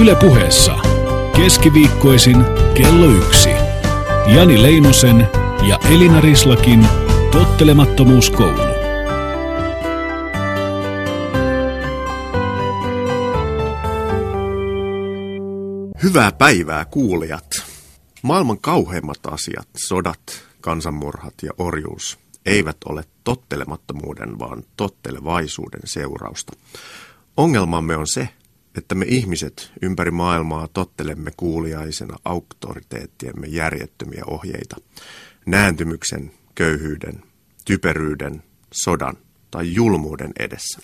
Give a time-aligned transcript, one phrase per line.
[0.00, 0.78] Ylepuheessa
[1.36, 2.36] keskiviikkoisin
[2.74, 3.48] kello yksi.
[4.34, 5.28] Jani Leinosen
[5.68, 6.86] ja Elina Rislakin
[7.32, 8.62] tottelemattomuuskoulu.
[16.02, 17.46] Hyvää päivää kuulijat.
[18.22, 20.20] Maailman kauheimmat asiat, sodat,
[20.60, 26.52] kansanmurhat ja orjuus eivät ole tottelemattomuuden, vaan tottelevaisuuden seurausta.
[27.36, 28.28] Ongelmamme on se,
[28.76, 34.76] että me ihmiset ympäri maailmaa tottelemme kuuliaisena auktoriteettiemme järjettömiä ohjeita.
[35.46, 37.22] Nääntymyksen, köyhyyden,
[37.64, 39.16] typeryyden, sodan
[39.50, 40.80] tai julmuuden edessä.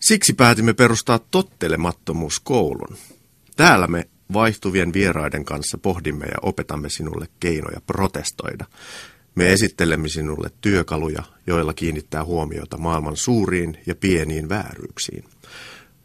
[0.00, 2.96] Siksi päätimme perustaa tottelemattomuuskoulun.
[3.56, 8.64] Täällä me vaihtuvien vieraiden kanssa pohdimme ja opetamme sinulle keinoja protestoida.
[9.34, 15.24] Me esittelemme sinulle työkaluja, joilla kiinnittää huomiota maailman suuriin ja pieniin vääryyksiin.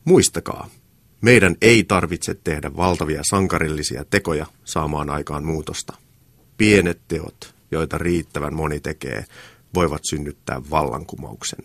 [0.05, 0.69] Muistakaa,
[1.21, 5.93] meidän ei tarvitse tehdä valtavia sankarillisia tekoja saamaan aikaan muutosta.
[6.57, 9.25] Pienet teot, joita riittävän moni tekee,
[9.75, 11.59] voivat synnyttää vallankumouksen.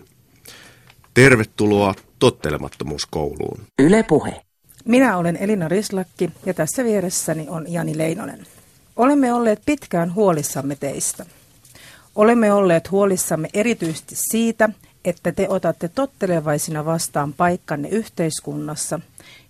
[1.14, 3.60] Tervetuloa tottelemattomuuskouluun.
[3.78, 4.40] Yle Puhe.
[4.84, 8.46] Minä olen Elina Rislakki ja tässä vieressäni on Jani Leinonen.
[8.96, 11.26] Olemme olleet pitkään huolissamme teistä.
[12.14, 14.68] Olemme olleet huolissamme erityisesti siitä,
[15.04, 19.00] että te otatte tottelevaisina vastaan paikkanne yhteiskunnassa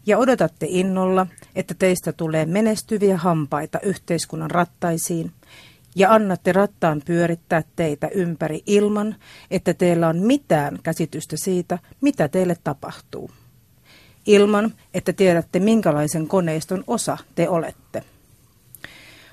[0.07, 5.33] ja odotatte innolla, että teistä tulee menestyviä hampaita yhteiskunnan rattaisiin
[5.95, 9.17] ja annatte rattaan pyörittää teitä ympäri ilman,
[9.51, 13.31] että teillä on mitään käsitystä siitä, mitä teille tapahtuu.
[14.27, 18.05] Ilman, että tiedätte, minkälaisen koneiston osa te olette.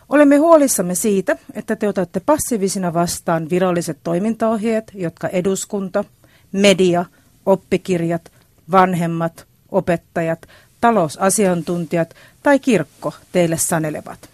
[0.10, 6.04] Olemme huolissamme siitä, että te otatte passiivisina vastaan viralliset toimintaohjeet, jotka eduskunta,
[6.52, 7.06] media,
[7.46, 8.32] oppikirjat,
[8.72, 10.48] vanhemmat, opettajat,
[10.82, 14.30] talousasiantuntijat tai kirkko teille sanelevat.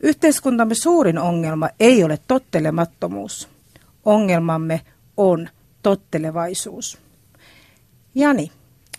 [0.00, 3.48] Yhteiskuntamme suurin ongelma ei ole tottelemattomuus.
[4.04, 4.80] Ongelmamme
[5.16, 5.48] on
[5.82, 6.98] tottelevaisuus.
[8.14, 8.52] Jani,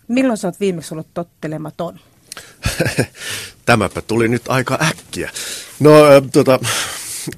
[0.07, 1.99] milloin sä oot viimeksi ollut tottelematon?
[3.65, 5.31] Tämäpä tuli nyt aika äkkiä.
[5.79, 5.91] No,
[6.33, 6.59] tota,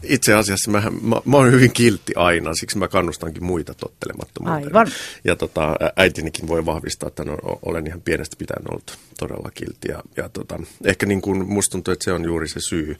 [0.03, 4.67] itse asiassa mä, mä, mä oon hyvin kiltti aina, siksi mä kannustankin muita tottelemattomuuteen.
[4.67, 4.87] Aivan.
[5.23, 9.91] Ja tota, äitinikin voi vahvistaa, että no, olen ihan pienestä pitäen ollut todella kiltti.
[9.91, 12.97] Ja, ja tota, ehkä niin kuin musta tuntuu, että se on juuri se syy,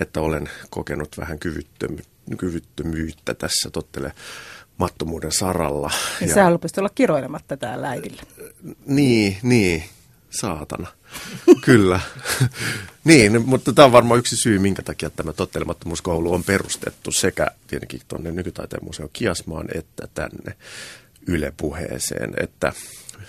[0.00, 1.98] että olen kokenut vähän kyvyttömy,
[2.38, 4.12] kyvyttömyyttä tässä tottele
[4.78, 5.90] mattomuuden saralla.
[6.20, 8.22] Ja, ja sä haluaisit olla kiroilematta täällä äidille.
[8.86, 9.84] Niin, niin
[10.30, 10.86] saatana.
[11.60, 12.00] Kyllä.
[13.04, 18.00] niin, mutta tämä on varmaan yksi syy, minkä takia tämä tottelemattomuuskoulu on perustettu sekä tietenkin
[18.08, 20.56] tuonne nykytaiteen museo Kiasmaan että tänne
[21.26, 22.72] Yle puheeseen, että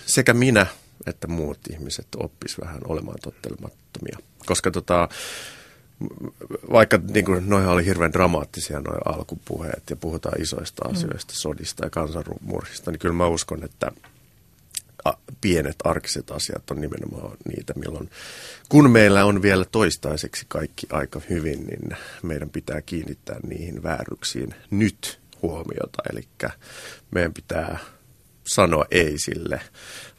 [0.06, 0.66] sekä minä
[1.06, 4.18] että muut ihmiset oppis vähän olemaan tottelemattomia.
[4.46, 5.08] Koska tota,
[6.72, 10.94] vaikka niin kuin, noihin oli hirveän dramaattisia noin alkupuheet ja puhutaan isoista mm.
[10.94, 11.36] asioista, mm.
[11.36, 13.92] sodista ja kansanmurhista, niin kyllä mä uskon, että
[15.40, 18.10] pienet arkiset asiat on nimenomaan niitä, milloin
[18.68, 25.20] kun meillä on vielä toistaiseksi kaikki aika hyvin, niin meidän pitää kiinnittää niihin vääryksiin nyt
[25.42, 26.02] huomiota.
[26.12, 26.28] Eli
[27.10, 27.78] meidän pitää
[28.46, 29.60] sanoa ei sille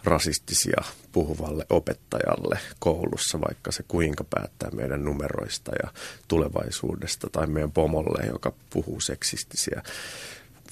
[0.03, 5.94] rasistisia puhuvalle opettajalle koulussa, vaikka se kuinka päättää meidän numeroista ja
[6.28, 9.84] tulevaisuudesta, tai meidän pomolle, joka puhuu seksistisiä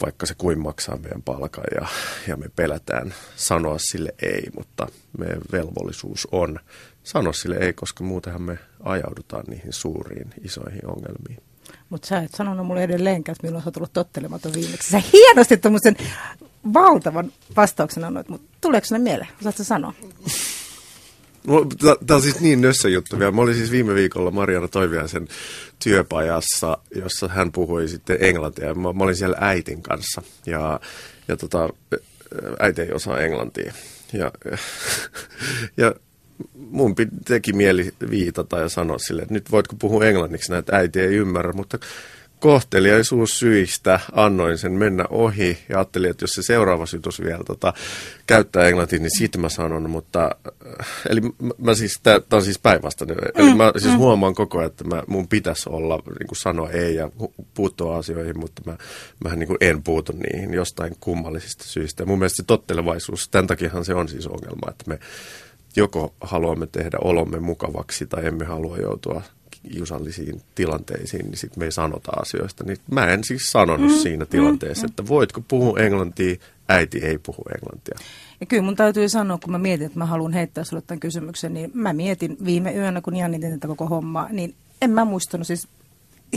[0.01, 1.87] vaikka se kuin maksaa meidän palkan ja,
[2.27, 4.87] ja me pelätään sanoa sille ei, mutta
[5.17, 6.59] meidän velvollisuus on
[7.03, 11.43] sanoa sille ei, koska muutenhan me ajaudutaan niihin suuriin, isoihin ongelmiin.
[11.89, 14.91] Mutta sä et sanonut mulle edelleenkään, että milloin sä oot tullut tottelematon viimeksi.
[14.91, 15.95] Sä hienosti tuommoisen
[16.73, 19.29] valtavan vastauksen annoit, mutta tuleeko sinne mieleen?
[19.39, 19.93] Osaatko sanoa?
[21.79, 23.31] Tämä on siis niin nössö juttu vielä.
[23.31, 25.27] Mä olin siis viime viikolla Mariana Toiviaisen
[25.83, 28.73] työpajassa, jossa hän puhui sitten englantia.
[28.73, 30.79] Mä, mä olin siellä äitin kanssa ja,
[31.27, 31.69] ja tota,
[32.59, 33.73] äiti ei osaa englantia.
[34.13, 34.31] Ja,
[35.77, 35.95] ja
[36.55, 36.95] mun
[37.25, 41.53] teki mieli viitata ja sanoa sille, että nyt voitko puhua englanniksi, näitä äiti ei ymmärrä,
[41.53, 41.79] mutta
[42.43, 47.73] kohteliaisuussyistä annoin sen mennä ohi ja ajattelin, että jos se seuraava sytys vielä tota,
[48.27, 50.35] käyttää englantia, niin siitä mä sanon, mutta
[50.79, 51.21] äh, eli
[51.57, 53.97] mä siis, tämä on siis päinvastainen, mm, eli mä siis mm.
[53.97, 57.09] huomaan koko ajan, että mä, mun pitäisi olla, niin kuin sanoa ei ja
[57.53, 58.77] puuttua asioihin, mutta mä,
[59.23, 62.03] mä niin kuin en puutu niihin jostain kummallisista syistä.
[62.03, 64.99] Ja mun mielestä se tottelevaisuus, tämän takiahan se on siis ongelma, että me
[65.75, 69.21] joko haluamme tehdä olomme mukavaksi tai emme halua joutua
[69.71, 72.63] kiusallisiin tilanteisiin, niin sitten me ei sanota asioista.
[72.63, 76.35] Niin mä en siis sanonut mm, siinä tilanteessa, mm, että voitko puhua englantia,
[76.69, 77.99] äiti ei puhu englantia.
[78.39, 81.53] Ja kyllä mun täytyy sanoa, kun mä mietin, että mä haluan heittää sulle tämän kysymyksen,
[81.53, 85.67] niin mä mietin viime yönä, kun Janni tätä koko hommaa, niin en mä muistanut siis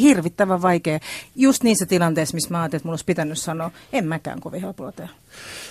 [0.01, 1.01] hirvittävän vaikea.
[1.37, 4.93] Just niissä tilanteissa, missä mä ajattelin, että mulla olisi pitänyt sanoa, en mäkään kovin helpolla
[4.93, 5.11] tehdä.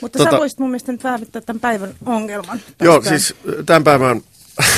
[0.01, 2.59] Mutta tota, sä voisit mun mielestä nyt väävittää tämän päivän ongelman.
[2.81, 3.35] Joo, siis
[3.65, 4.21] tämän päivän,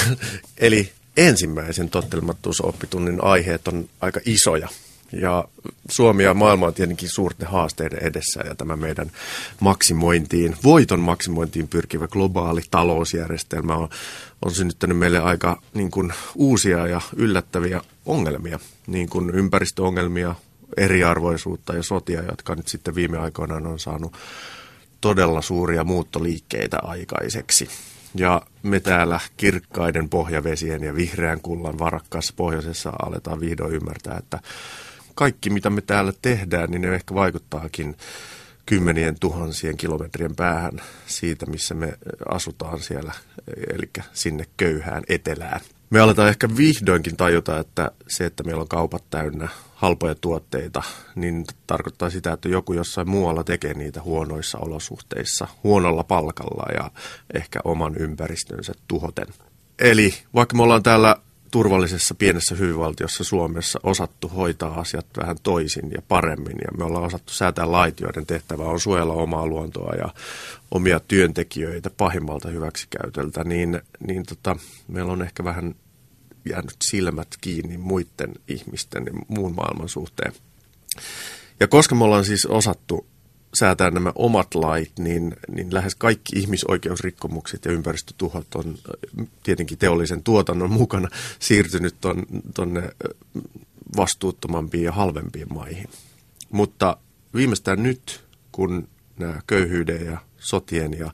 [0.57, 4.67] eli ensimmäisen tottelemattomuusoppitunnin aiheet on aika isoja.
[5.11, 5.47] Ja
[5.89, 9.11] Suomi ja maailma on tietenkin suurten haasteiden edessä ja tämä meidän
[9.59, 13.89] maksimointiin, voiton maksimointiin pyrkivä globaali talousjärjestelmä on,
[14.45, 20.35] on synnyttänyt meille aika niin kuin, uusia ja yllättäviä ongelmia, niin kuin ympäristöongelmia,
[20.77, 24.13] eriarvoisuutta ja sotia, jotka nyt sitten viime aikoina on saanut
[25.01, 27.69] todella suuria muuttoliikkeitä aikaiseksi.
[28.15, 34.39] Ja me täällä kirkkaiden pohjavesien ja vihreän kullan varakkaassa pohjoisessa aletaan vihdoin ymmärtää, että
[35.15, 37.95] kaikki mitä me täällä tehdään, niin ne ehkä vaikuttaakin
[38.65, 41.93] kymmenien tuhansien kilometrien päähän siitä, missä me
[42.29, 43.13] asutaan siellä,
[43.73, 45.61] eli sinne köyhään etelään.
[45.89, 50.83] Me aletaan ehkä vihdoinkin tajuta, että se, että meillä on kaupat täynnä halpoja tuotteita,
[51.15, 56.91] niin tarkoittaa sitä, että joku jossain muualla tekee niitä huonoissa olosuhteissa, huonolla palkalla ja
[57.33, 59.27] ehkä oman ympäristönsä tuhoten.
[59.79, 61.15] Eli vaikka me ollaan täällä
[61.51, 66.57] turvallisessa pienessä hyvinvaltiossa Suomessa osattu hoitaa asiat vähän toisin ja paremmin.
[66.61, 70.09] Ja me ollaan osattu säätää lait, joiden tehtävä on suojella omaa luontoa ja
[70.71, 74.55] omia työntekijöitä pahimmalta hyväksikäytöltä, niin, niin tota,
[74.87, 75.75] meillä on ehkä vähän
[76.49, 80.33] jäänyt silmät kiinni muiden ihmisten ja muun maailman suhteen.
[81.59, 83.05] Ja koska me ollaan siis osattu
[83.53, 90.23] säätää nämä omat lait, niin, niin lähes kaikki ihmisoikeusrikkomukset ja ympäristötuhot on äh, tietenkin teollisen
[90.23, 91.09] tuotannon mukana
[91.39, 91.95] siirtynyt
[92.53, 92.91] tuonne äh,
[93.97, 95.89] vastuuttomampiin ja halvempiin maihin.
[96.51, 96.97] Mutta
[97.33, 98.87] viimeistään nyt, kun
[99.19, 101.13] nämä köyhyyden ja sotien ja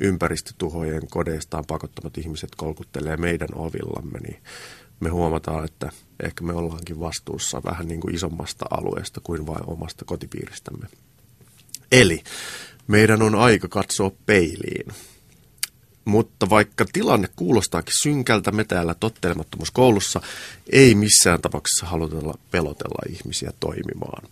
[0.00, 4.42] ympäristötuhojen kodeistaan pakottamat ihmiset kolkuttelee meidän ovillamme, niin
[5.00, 5.90] me huomataan, että
[6.22, 10.86] ehkä me ollaankin vastuussa vähän niin kuin isommasta alueesta kuin vain omasta kotipiiristämme.
[11.92, 12.22] Eli
[12.86, 14.86] meidän on aika katsoa peiliin.
[16.04, 20.20] Mutta vaikka tilanne kuulostaakin synkältä, me täällä tottelemattomuuskoulussa
[20.72, 24.28] ei missään tapauksessa halutella pelotella ihmisiä toimimaan.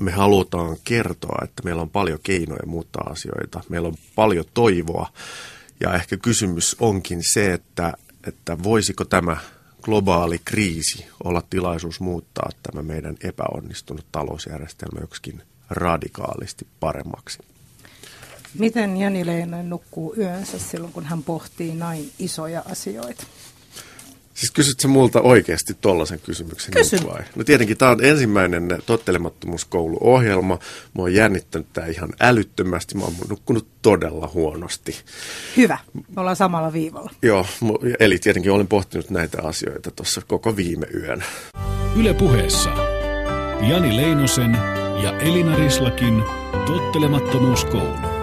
[0.00, 5.12] Me halutaan kertoa, että meillä on paljon keinoja muuttaa asioita, meillä on paljon toivoa
[5.80, 7.92] ja ehkä kysymys onkin se, että,
[8.26, 9.36] että voisiko tämä
[9.82, 17.38] globaali kriisi olla tilaisuus muuttaa tämä meidän epäonnistunut talousjärjestelmä joksikin radikaalisti paremmaksi.
[18.58, 23.24] Miten Jani Leinonen nukkuu yönsä silloin, kun hän pohtii näin isoja asioita?
[24.34, 27.06] Siis kysyt sä multa oikeasti tollaisen kysymyksen Kysyn.
[27.06, 27.22] vai?
[27.36, 30.54] No tietenkin tämä on ensimmäinen tottelemattomuuskouluohjelma.
[30.94, 32.94] Mä oon jännittänyt tämä ihan älyttömästi.
[32.94, 34.96] Mä oon nukkunut todella huonosti.
[35.56, 37.10] Hyvä, me ollaan samalla viivalla.
[37.22, 37.46] Joo,
[38.00, 41.24] eli tietenkin olen pohtinut näitä asioita tuossa koko viime yön.
[41.96, 42.70] Yle puheessa
[43.68, 44.52] Jani Leinosen
[45.02, 46.22] ja Elina Rislakin
[46.66, 48.13] tottelemattomuuskoulu.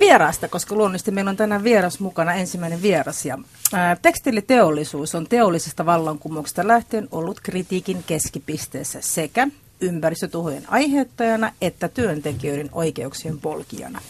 [0.00, 3.26] Vieraasta, koska luonnollisesti meillä on tänään vieras mukana, ensimmäinen vieras.
[3.26, 3.38] Ja,
[3.72, 9.48] ää, tekstiiliteollisuus on teollisesta vallankumouksesta lähtien ollut kritiikin keskipisteessä sekä
[9.80, 14.00] ympäristötuhojen aiheuttajana että työntekijöiden oikeuksien polkijana.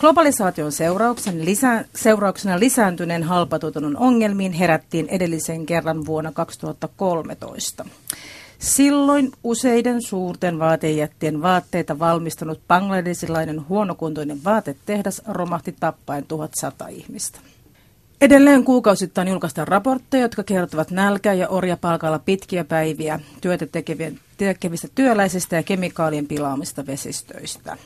[0.00, 7.84] Globalisaation seurauksen lisä, seurauksena lisääntyneen halpatuotannon ongelmiin herättiin edellisen kerran vuonna 2013.
[8.62, 17.38] Silloin useiden suurten vaatejättien vaatteita valmistanut bangladesilainen huonokuntoinen vaatetehdas romahti tappaen 1100 ihmistä.
[18.20, 23.66] Edelleen kuukausittain julkaistaan raportteja, jotka kertovat nälkää ja orjapalkalla pitkiä päiviä työtä
[24.36, 27.76] tekevistä työläisistä ja kemikaalien pilaamista vesistöistä.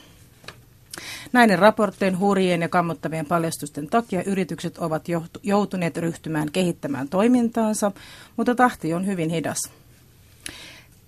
[1.33, 5.05] Näiden raporttien hurjien ja kammottavien paljastusten takia yritykset ovat
[5.43, 7.91] joutuneet ryhtymään kehittämään toimintaansa,
[8.37, 9.57] mutta tahti on hyvin hidas.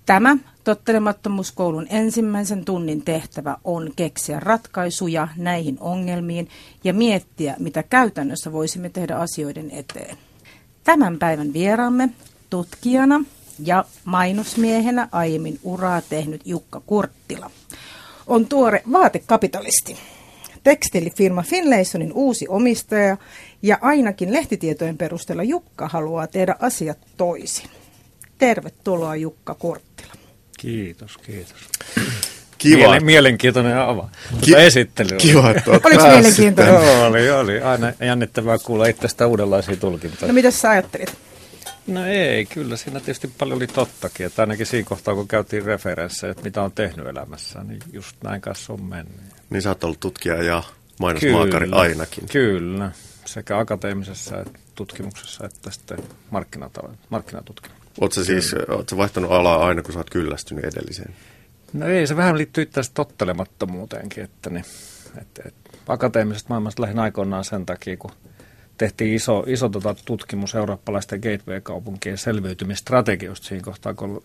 [0.09, 6.49] Tämä tottelemattomuuskoulun ensimmäisen tunnin tehtävä on keksiä ratkaisuja näihin ongelmiin
[6.83, 10.17] ja miettiä, mitä käytännössä voisimme tehdä asioiden eteen.
[10.83, 12.09] Tämän päivän vieraamme
[12.49, 13.23] tutkijana
[13.65, 17.51] ja mainosmiehenä aiemmin uraa tehnyt Jukka Kurttila
[18.27, 19.97] on tuore vaatekapitalisti.
[20.63, 23.17] Tekstiilifirma Finlaysonin uusi omistaja
[23.61, 27.69] ja ainakin lehtitietojen perusteella Jukka haluaa tehdä asiat toisin.
[28.39, 30.13] Tervetuloa Jukka Korttila.
[30.57, 31.57] Kiitos, kiitos.
[32.57, 32.77] Kiva.
[32.77, 34.09] Mielen, mielenkiintoinen ava.
[34.41, 35.17] Ki- esittely.
[35.17, 36.73] Kiva, että Oliko mielenkiintoinen?
[36.73, 37.61] Joo, oli, oli.
[37.61, 40.27] Aina jännittävää kuulla itsestä uudenlaisia tulkintoja.
[40.27, 41.17] No mitä sä ajattelit?
[41.87, 44.25] No ei, kyllä siinä tietysti paljon oli tottakin.
[44.25, 48.41] Että ainakin siinä kohtaa, kun käytiin referenssejä, että mitä on tehnyt elämässä, niin just näin
[48.41, 49.15] kanssa on mennyt.
[49.49, 50.63] Niin sä oot ollut tutkija ja
[50.99, 52.27] mainosmaakari Kyllä, ainakin.
[52.31, 52.91] Kyllä,
[53.25, 55.97] sekä akateemisessa että tutkimuksessa että sitten
[57.09, 57.78] markkinatutkimuksessa.
[58.11, 61.13] Sä siis oot vaihtanut alaa aina, kun sä oot kyllästynyt edelliseen?
[61.73, 64.65] No ei, se vähän liittyy tästä tottelemattomuuteenkin, että, niin,
[65.21, 68.11] että, että akateemisesta maailmasta lähdin aikoinaan sen takia, kun
[68.77, 74.21] tehtiin iso, iso tota, tutkimus eurooppalaisten gateway-kaupunkien selviytymistrategioista siinä kohtaa, kun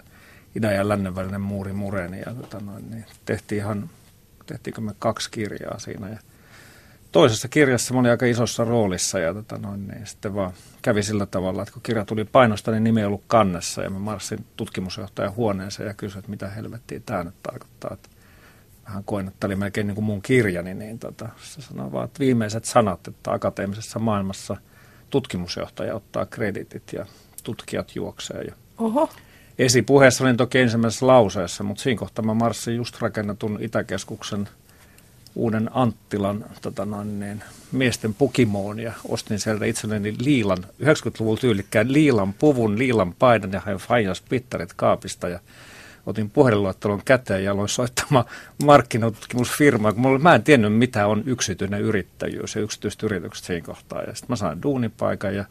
[0.57, 2.19] idän ja lännen välinen muuri mureni.
[2.27, 3.91] Ja, tota, noin, niin tehtiin ihan,
[4.47, 6.09] tehtiinkö me kaksi kirjaa siinä.
[6.09, 6.19] Ja
[7.15, 10.53] toisessa kirjassa mä olin aika isossa roolissa ja tota, noin, niin sitten vaan
[10.83, 13.99] kävi sillä tavalla, että kun kirja tuli painosta, niin nimi ei ollut kannessa ja mä
[13.99, 17.91] marssin tutkimusjohtajan huoneeseen ja kysyin, että mitä helvettiä tämä nyt tarkoittaa.
[17.95, 18.09] Että
[18.87, 22.21] vähän koin, että oli melkein niin kuin mun kirjani, niin tota, se sanoi vaan, että
[22.21, 24.57] viimeiset sanat, että akateemisessa maailmassa
[25.11, 27.07] tutkimusjohtaja ottaa kreditit ja
[27.45, 28.43] tutkijat juoksee.
[28.43, 29.09] Ja Oho.
[29.59, 34.49] esipuheessa olin toki ensimmäisessä lauseessa, mutta siinä kohtaa mä marssin just rakennetun Itäkeskuksen
[35.35, 42.33] uuden Anttilan tota noin, niin, miesten pukimoon ja ostin sieltä itselleni liilan, 90-luvun tyylikkään liilan
[42.33, 45.41] puvun, liilan paidan ja hain Fajan spittarit kaapista ja
[46.07, 48.25] otin puhelinluettelon käteen ja aloin soittamaan
[48.65, 54.03] markkinatutkimusfirmaa, kun mulla, mä en tiennyt mitä on yksityinen yrittäjyys ja yksityiset yritykset siinä kohtaa.
[54.03, 55.45] Ja sitten mä sain duunipaikan ja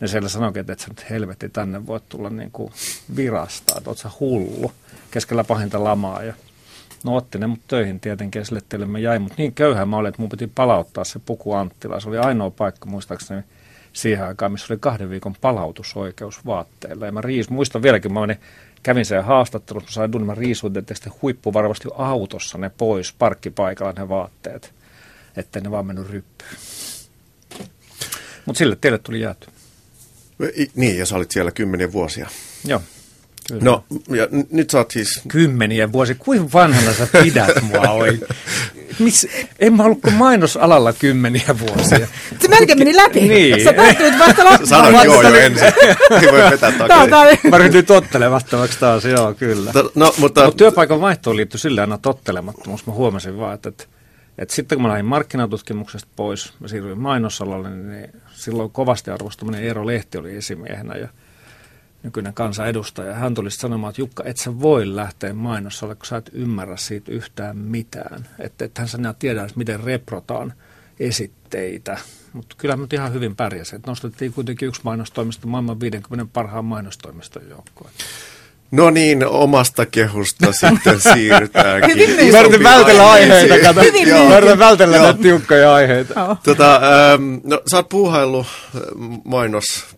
[0.00, 2.72] ne siellä sanoikin, että et sä nyt helvetti tänne voit tulla niin kuin
[3.16, 4.72] virasta, että oot sä hullu
[5.10, 6.22] keskellä pahinta lamaa.
[6.22, 6.34] Ja
[7.04, 9.96] no otti ne mut töihin tietenkin ja sille teille mä jäin, mutta niin köyhä mä
[9.96, 12.00] olin, että mun piti palauttaa se puku Anttila.
[12.00, 13.42] Se oli ainoa paikka muistaakseni
[13.92, 17.06] siihen aikaan, missä oli kahden viikon palautusoikeus vaatteilla.
[17.06, 18.40] Ja mä riis, muistan vieläkin, mä menin,
[18.82, 24.08] kävin sen haastattelussa, mä sain duunin, mä riisuin sitten huippuvarmasti autossa ne pois parkkipaikalla ne
[24.08, 24.72] vaatteet,
[25.36, 26.50] ettei ne vaan mennyt ryppyyn.
[28.46, 29.48] Mutta sille teille tuli jääty.
[30.74, 32.28] Niin, ja sä olit siellä kymmeniä vuosia.
[32.64, 32.82] Joo.
[33.48, 33.62] Kyllä.
[33.64, 33.84] No,
[34.16, 35.20] ja n- nyt sä oot siis...
[35.28, 36.14] Kymmeniä vuosia.
[36.18, 38.20] Kuinka vanhana sä pidät mua oi?
[38.98, 39.26] Miss,
[39.58, 42.06] en mä ollut kuin mainosalalla kymmeniä vuosia.
[42.40, 43.20] Se melkein meni läpi.
[43.20, 43.64] Niin.
[43.64, 44.66] Sä päätyit vasta loppuun.
[44.68, 45.64] Sanoit joo jo ensin.
[46.10, 47.10] Ei voi vetää takaisin.
[47.10, 49.72] tää- Mä ryhdyin tottelemattomaksi taas, joo, kyllä.
[49.72, 50.44] To- No, mutta...
[50.44, 52.86] Mutta työpaikan vaihtoon liittyi sille aina tottelemattomuus.
[52.86, 53.84] Mä huomasin vaan, että, että,
[54.38, 59.86] että sitten kun mä lähdin markkinatutkimuksesta pois, mä siirryin mainosalalle, niin silloin kovasti arvostaminen Eero
[59.86, 61.08] Lehti oli esimiehenä ja
[62.02, 63.14] nykyinen kansanedustaja.
[63.14, 67.12] Hän tuli sanomaan, että Jukka, et sä voi lähteä mainosalle, kun sä et ymmärrä siitä
[67.12, 68.28] yhtään mitään.
[68.38, 70.52] Että et hän sanoo tiedä, miten reprotaan
[71.00, 71.98] esitteitä.
[72.32, 73.76] Mutta kyllä mä nyt ihan hyvin pärjäsin.
[73.76, 77.90] Et nostettiin kuitenkin yksi mainostoimisto maailman 50 parhaan mainostoimiston joukkoon.
[78.70, 81.96] No niin, omasta kehusta sitten siirrytäänkin.
[82.08, 82.32] Hyvin.
[82.32, 83.80] Mä yritin vältellä aiheita, kato.
[84.28, 86.36] Mä yritin vältellä näitä tiukkoja aiheita.
[86.42, 88.82] Tota, ähm, no, sä oot puuhaillut äh,
[89.24, 89.97] mainos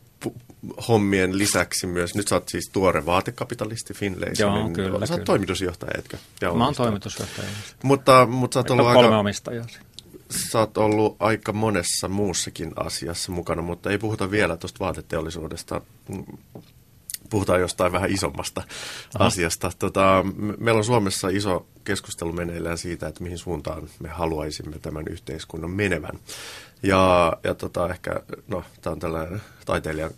[0.88, 2.14] hommien lisäksi myös.
[2.14, 4.60] Nyt sä oot siis tuore vaatekapitalisti Finlaysonin.
[4.60, 5.24] Joo, kyllä, Sä oot kyllä.
[5.24, 6.16] toimitusjohtaja, etkö?
[6.40, 7.48] Ja Mä oon toimitusjohtaja.
[7.82, 9.66] Mutta, mutta sä, oot ollut kolme aika, omistajaa.
[10.50, 15.80] sä oot ollut aika monessa muussakin asiassa mukana, mutta ei puhuta vielä tuosta vaateteollisuudesta.
[17.30, 18.62] Puhutaan jostain vähän isommasta
[19.14, 19.26] Aha.
[19.26, 19.70] asiasta.
[19.78, 25.04] Tota, me- meillä on Suomessa iso keskustelu meneillään siitä, että mihin suuntaan me haluaisimme tämän
[25.10, 26.18] yhteiskunnan menevän.
[26.82, 30.10] Ja, ja tota, ehkä, no, tämä on tällainen taiteilijan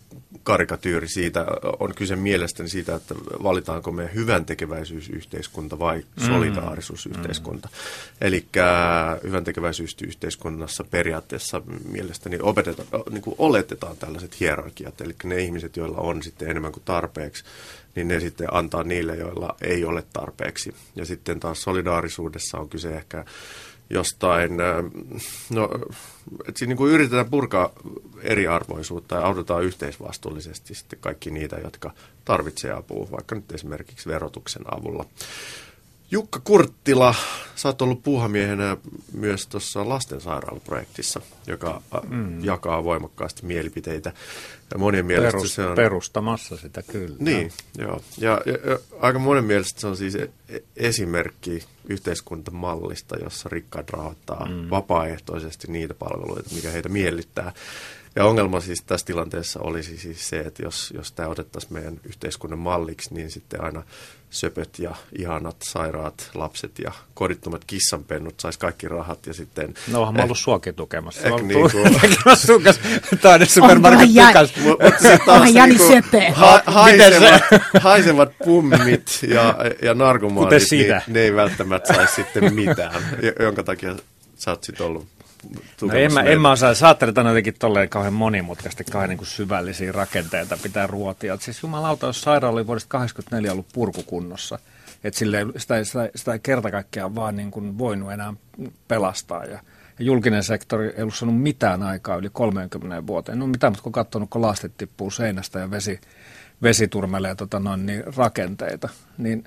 [0.43, 1.47] karikatyyri siitä,
[1.79, 7.69] on kyse mielestäni siitä, että valitaanko me hyvän tekeväisyysyhteiskunta vai solidaarisuusyhteiskunta.
[7.69, 8.27] Mm.
[8.27, 8.47] Eli
[9.23, 16.23] hyvän tekeväisyysyhteiskunnassa periaatteessa mielestäni opetetaan, niin kuin oletetaan tällaiset hierarkiat, eli ne ihmiset, joilla on
[16.23, 17.45] sitten enemmän kuin tarpeeksi,
[17.95, 20.75] niin ne sitten antaa niille, joilla ei ole tarpeeksi.
[20.97, 23.25] Ja sitten taas solidaarisuudessa on kyse ehkä
[23.91, 24.57] jostain,
[25.51, 25.71] no,
[26.49, 27.71] että siinä niin yritetään purkaa
[28.23, 31.91] eriarvoisuutta ja autetaan yhteisvastuullisesti sitten kaikki niitä, jotka
[32.25, 35.05] tarvitsevat apua, vaikka nyt esimerkiksi verotuksen avulla.
[36.13, 37.15] Jukka Kurttila,
[37.57, 38.77] sä oot ollut puuhamiehenä
[39.13, 42.45] myös tuossa lastensairaalaprojektissa, joka mm.
[42.45, 44.13] jakaa voimakkaasti mielipiteitä.
[44.73, 45.77] Ja monien mielestä se on...
[45.77, 47.17] Perustamassa sitä kyllä.
[47.19, 48.01] Niin, joo.
[48.19, 53.91] Ja, ja, ja aika monen mielestä se on siis e- e- esimerkki yhteiskuntamallista, jossa rikkaat
[53.91, 54.71] rahoittaa mm.
[54.71, 57.53] vapaaehtoisesti niitä palveluita, mikä heitä miellyttää.
[58.17, 62.59] Ja ongelma siis tässä tilanteessa olisi siis se, että jos, jos tämä otettaisiin meidän yhteiskunnan
[62.59, 63.83] malliksi, niin sitten aina
[64.31, 69.75] söpöt ja ihanat sairaat lapset ja kodittomat kissanpennut sais kaikki rahat ja sitten...
[69.89, 71.29] No onhan mä ollut suakin tukemassa.
[71.31, 74.53] Oon niin kuin- Onkohan supermarket Jani- tukas.
[75.29, 76.21] Onhan Jani niinku söpö.
[76.67, 77.43] haisevat,
[77.81, 83.97] haisevat pummit ja, ja narkomaanit, niin ne ei välttämättä saisi sitten mitään, jo- jonka takia
[84.37, 85.07] sä oot sitten ollut
[85.83, 89.19] No en mä, en mä osaa, sä ajattelet aina jotenkin tolleen kauhean monimutkaisesti, kauhean niin
[89.19, 91.35] kuin syvällisiä rakenteita pitää ruotia.
[91.35, 94.59] Et siis jumalauta, jos sairaala oli vuodesta 1984 ollut purkukunnossa,
[95.05, 98.35] että sitä, sitä, sitä ei kerta kaikkiaan vaan niin kuin voinut enää
[98.89, 99.45] pelastaa.
[99.45, 99.59] Ja,
[99.99, 103.39] ja julkinen sektori ei ollut saanut mitään aikaa yli 30 vuoteen.
[103.39, 106.01] No mitään, mutta kun katsonut, kun lastit tippuu seinästä ja vesi,
[106.63, 109.45] vesi turmelee tota noin, niin rakenteita, niin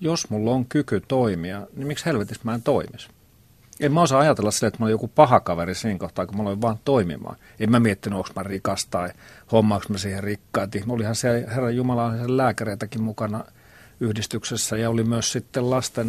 [0.00, 3.08] jos mulla on kyky toimia, niin miksi helvetissä mä en toimisi?
[3.82, 6.42] En mä osaa ajatella sille, että mulla on joku paha kaveri siinä kohtaa, kun mä
[6.42, 7.36] aloin vaan toimimaan.
[7.60, 9.10] En mä miettinyt, onko mä rikas tai
[9.52, 10.84] hommaaks mä siihen rikkaati.
[10.88, 13.44] Olihan siellä Herran Jumala lääkäreitäkin mukana
[14.00, 16.08] yhdistyksessä ja oli myös sitten lasten,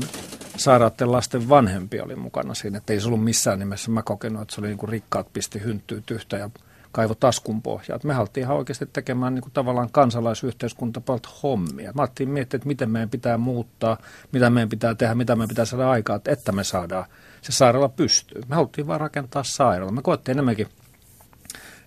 [0.58, 2.78] sairaatten lasten vanhempi oli mukana siinä.
[2.78, 5.64] Että ei se ollut missään nimessä mä kokenut, että se oli niin kuin rikkaat pisti
[5.64, 6.50] hynttyy tyhtä ja
[6.92, 8.00] kaivo taskun pohjaa.
[8.04, 11.92] Me haluttiin ihan oikeasti tekemään niin kuin tavallaan kansalaisyhteiskuntapuolta hommia.
[11.96, 13.98] Mä ajattelin miettiä, että miten meidän pitää muuttaa,
[14.32, 17.06] mitä meidän pitää tehdä, mitä meidän pitää saada aikaa, että me saadaan
[17.44, 18.42] se sairaala pystyy.
[18.48, 19.92] Me haluttiin vaan rakentaa sairaala.
[19.92, 20.68] Me koettiin enemmänkin,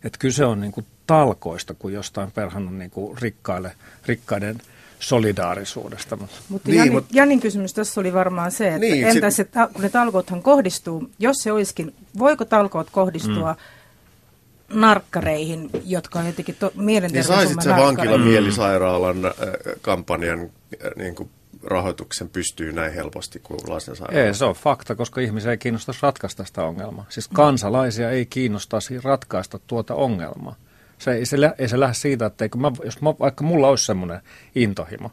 [0.04, 4.58] että kyse on niin kuin talkoista kuin jostain perhanan niin kuin rikkaille, rikkaiden
[4.98, 6.18] solidaarisuudesta.
[6.48, 9.48] Mutta niin, Janin, mutta Janin kysymys tässä oli varmaan se, että niin, entäs, sit...
[9.72, 14.80] kun ne talkoothan kohdistuu, jos se olisikin, voiko talkoot kohdistua mm.
[14.80, 19.32] narkkareihin, jotka on jotenkin to, mielenterveysongelma Niin saisit se vankilan mielisairaalan äh,
[19.80, 20.50] kampanjan äh,
[20.96, 21.30] niin kuin
[21.64, 24.26] rahoituksen pystyy näin helposti kuin lastensairaala.
[24.26, 27.06] Ei, se on fakta, koska ihmisiä ei kiinnostaisi ratkaista sitä ongelmaa.
[27.08, 30.56] Siis kansalaisia ei kiinnostaisi ratkaista tuota ongelmaa.
[30.98, 34.20] Se ei se, ei se lähde siitä, että mä, jos mä, vaikka mulla olisi semmoinen
[34.54, 35.10] intohimo,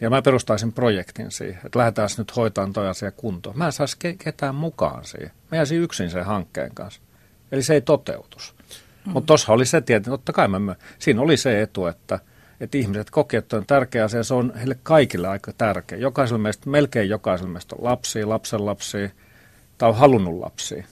[0.00, 3.58] ja mä perustaisin projektin siihen, että lähdetään nyt hoitamaan toi asia kuntoon.
[3.58, 5.30] Mä en saisi ketään mukaan siihen.
[5.50, 7.00] Mä jäisin yksin sen hankkeen kanssa.
[7.52, 8.54] Eli se ei toteutus.
[9.06, 9.12] Mm.
[9.12, 12.18] Mutta tuossa oli se tietenkin, totta kai mä, siinä oli se etu, että–
[12.60, 15.98] että ihmiset kokee, että on tärkeä asia, se on heille kaikille aika tärkeä.
[15.98, 19.10] Jokaisella meistä, melkein jokaisella meistä on lapsia, lapsenlapsia
[19.78, 20.84] tai on halunnut lapsia.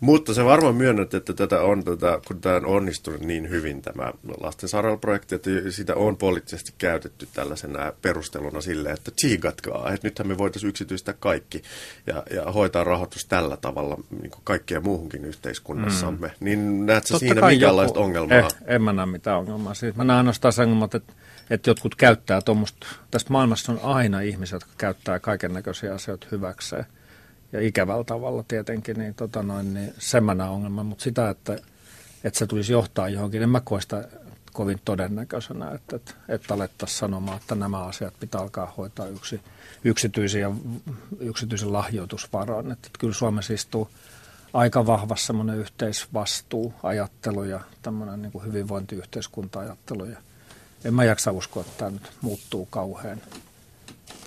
[0.00, 4.12] Mutta se varmaan myönnät, että tätä on, tätä, kun tämä on onnistunut niin hyvin tämä
[4.40, 10.68] lastensairaalaprojekti, että sitä on poliittisesti käytetty tällaisena perusteluna sille, että tsiigatkaa, että nythän me voitaisiin
[10.68, 11.62] yksityistä kaikki
[12.06, 16.26] ja, ja hoitaa rahoitus tällä tavalla niin kuin kaikkea muuhunkin yhteiskunnassamme.
[16.26, 16.44] Mm.
[16.44, 18.38] Niin näet sä siinä minkälaista joku, ongelmaa?
[18.38, 19.74] Eh, en mä näe mitään ongelmaa.
[19.74, 19.98] Siitä.
[19.98, 21.12] Mä näen ainoastaan sen ongelmat, että,
[21.50, 26.86] että jotkut käyttää tuommoista, tässä maailmassa on aina ihmisiä, jotka käyttää kaiken näköisiä asioita hyväkseen
[27.52, 31.58] ja ikävällä tavalla tietenkin, niin, tota noin, niin semmoinen ongelma, mutta sitä, että,
[32.24, 34.08] että se tulisi johtaa johonkin, en mä koe sitä
[34.52, 39.40] kovin todennäköisenä, että, että, että alettaisiin sanomaan, että nämä asiat pitää alkaa hoitaa yksi,
[39.84, 40.52] yksityisen, ja,
[41.20, 42.72] yksityisen lahjoitusvaroin.
[42.72, 43.88] Että, että kyllä Suomessa istuu
[44.52, 50.04] aika vahvassa semmoinen yhteisvastuuajattelu ja tämmöinen niin hyvinvointiyhteiskunta-ajattelu.
[50.04, 50.16] Ja
[50.84, 53.20] en mä jaksa uskoa, että tämä nyt muuttuu kauhean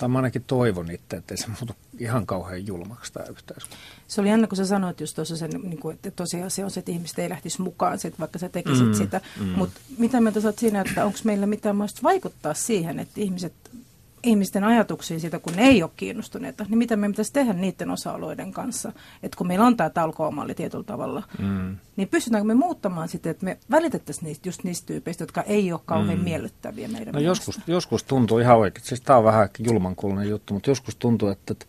[0.00, 3.76] tai mä ainakin toivon itse, että se muutu ihan kauhean julmaksi tämä yhteiskunta.
[4.08, 6.80] Se oli jännä, kun sä sanoit just tuossa sen, niin kuin, että tosiasia on se,
[6.80, 9.20] että ihmiset ei lähtisi mukaan, sit, vaikka sä tekisit mm, sitä.
[9.40, 9.46] Mm.
[9.46, 13.52] Mutta mitä mieltä sä oot siinä, että onko meillä mitään mahdollista vaikuttaa siihen, että ihmiset
[14.22, 18.52] ihmisten ajatuksiin siitä, kun ne ei ole kiinnostuneita, niin mitä me pitäisi tehdä niiden osa-alueiden
[18.52, 18.92] kanssa?
[19.22, 21.76] Että kun meillä on tämä talkoomalli tietyllä tavalla, mm.
[21.96, 25.80] niin pystytäänkö me muuttamaan sitä, että me välitettäisiin niistä, just niistä tyypeistä, jotka ei ole
[25.84, 26.24] kauhean mm.
[26.24, 30.70] miellyttäviä meidän No joskus, joskus tuntuu ihan oikein, siis tämä on vähän julmankuulunen juttu, mutta
[30.70, 31.66] joskus tuntuu, että, että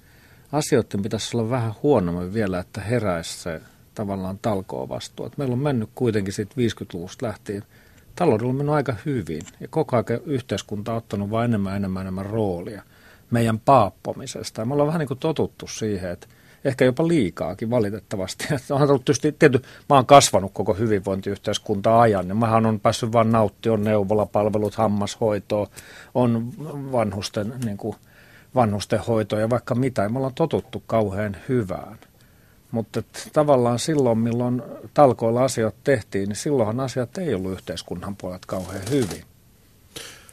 [0.52, 3.62] asioiden pitäisi olla vähän huonommin vielä, että heräisi se
[3.96, 5.30] tavallaan talkoo vastuu.
[5.38, 7.64] Meillä on mennyt kuitenkin siitä 50-luvusta lähtien–
[8.16, 12.26] taloudella on mennyt aika hyvin ja koko ajan yhteiskunta on ottanut vain enemmän enemmän enemmän
[12.26, 12.84] roolia
[13.32, 14.62] meidän paappomisesta.
[14.62, 16.28] Ja me ollaan vähän niin kuin totuttu siihen, että
[16.66, 18.48] ehkä jopa liikaakin valitettavasti.
[18.70, 23.32] Onhan ollut tietysti, tietysti, mä oon kasvanut koko hyvinvointiyhteiskunta ajan, ja mähän on päässyt vaan
[23.32, 25.68] nauttimaan neuvolapalvelut, hammashoitoa,
[26.14, 26.54] on
[26.92, 27.96] vanhusten, niin kuin,
[28.56, 30.02] vanhusten hoitoa ja vaikka mitä.
[30.02, 31.98] Ja me ollaan totuttu kauhean hyvään.
[32.72, 33.04] Mutta
[33.34, 34.62] tavallaan silloin, milloin
[34.94, 39.24] talkoilla asiat tehtiin, niin silloinhan asiat ei ollut yhteiskunnan puolet kauhean hyvin.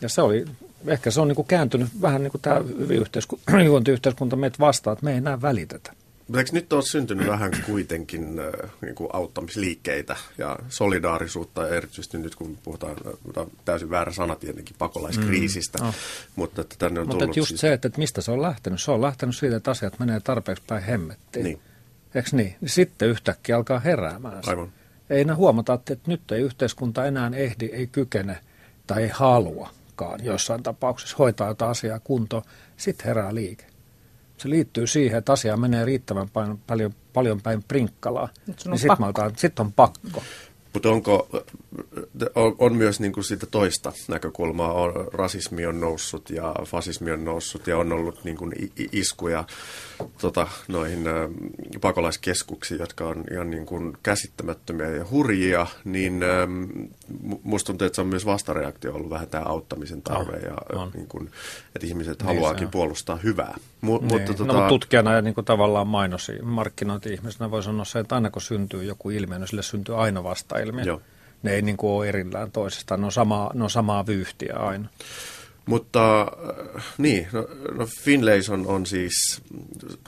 [0.01, 0.45] Ja se oli,
[0.87, 2.61] ehkä se on niin kuin kääntynyt vähän niin kuin tämä
[3.53, 5.93] hyvinvointiyhteiskunta meitä vastaan, että me ei enää välitetä.
[6.29, 12.35] Mutta eikö nyt ole syntynyt vähän kuitenkin äh, niin kuin auttamisliikkeitä ja solidaarisuutta, erityisesti nyt
[12.35, 12.97] kun puhutaan,
[13.65, 15.79] täysin väärä sana tietenkin, pakolaiskriisistä.
[15.79, 15.95] Mm, oh.
[16.37, 17.61] Mutta että tänne on Mutta tullut just siis...
[17.61, 18.83] se, että mistä se on lähtenyt.
[18.83, 21.45] Se on lähtenyt siitä, että asiat menee tarpeeksi päin hemmettiin.
[21.45, 21.61] Niin.
[22.15, 22.57] Eikö niin?
[22.61, 22.71] niin?
[22.71, 24.43] Sitten yhtäkkiä alkaa heräämään.
[24.47, 24.73] Aivan.
[25.11, 28.39] Ei enää huomata, että nyt ei yhteiskunta enää ehdi, ei kykene
[28.87, 32.43] tai ei haluakaan jossain tapauksessa hoitaa jotain asiaa kuntoon.
[32.77, 33.67] Sitten herää liike.
[34.39, 38.29] Se liittyy siihen, että asia menee riittävän paljon, paljon, paljon päin prinkkalaa.
[38.47, 40.23] Niin sitten sit on pakko.
[40.73, 41.29] Mutta onko
[42.35, 44.73] on, on myös niin kuin siitä toista näkökulmaa.
[44.73, 48.53] On, rasismi on noussut ja fasismi on noussut ja on ollut niin kuin
[48.93, 49.45] iskuja
[50.21, 51.13] tota, noihin ä,
[51.81, 56.27] pakolaiskeskuksiin, jotka on ihan niin kuin käsittämättömiä ja hurjia, niin ä,
[57.43, 60.91] musta tuntuu, että se on myös vastareaktio ollut vähän tämä auttamisen tarve on, ja on.
[60.95, 61.31] Niin kuin,
[61.75, 63.57] että ihmiset niin haluaakin puolustaa hyvää.
[63.81, 64.13] Mu, niin.
[64.13, 64.53] mutta, tota...
[64.53, 68.85] no, tutkijana ja niin kuin tavallaan mainosi markkinointi-ihmisenä voi sanoa se, että aina kun syntyy
[68.85, 70.23] joku ilmiö, niin sille syntyy aina
[70.59, 70.85] vastailmiö.
[70.85, 71.01] Joo
[71.43, 74.89] ne ei niin kuin ole erillään toisestaan, ne on samaa, ne on samaa vyyhtiä aina.
[75.67, 79.43] Mutta äh, niin, no, no Finlayson on siis,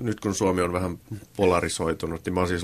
[0.00, 0.98] nyt kun Suomi on vähän
[1.36, 2.62] polarisoitunut, niin mä oon siis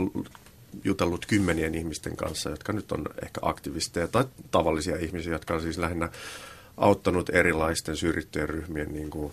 [0.84, 5.78] jutellut kymmenien ihmisten kanssa, jotka nyt on ehkä aktivisteja tai tavallisia ihmisiä, jotka on siis
[5.78, 6.08] lähinnä
[6.76, 9.32] auttanut erilaisten syrjittyjen ryhmien niin kuin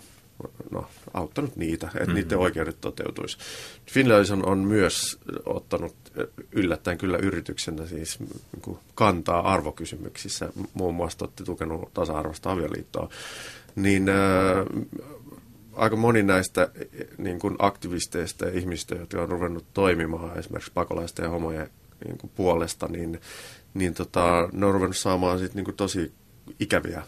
[0.70, 2.14] no, auttanut niitä, että mm-hmm.
[2.14, 3.38] niiden oikeudet toteutuisi.
[3.90, 5.94] Finlayson on myös ottanut
[6.52, 13.08] yllättäen kyllä yrityksenä siis niin kantaa arvokysymyksissä, muun muassa olette tukenut tasa-arvoista avioliittoa,
[13.76, 14.64] niin ää,
[15.72, 16.68] aika moni näistä
[17.18, 21.70] niin kuin aktivisteista ja ihmistä, jotka on ruvennut toimimaan esimerkiksi pakolaisten ja homojen
[22.04, 23.20] niin kuin puolesta, niin,
[23.74, 26.12] niin tota, ne on ruvennut saamaan sit, niin kuin tosi
[26.60, 27.02] ikäviä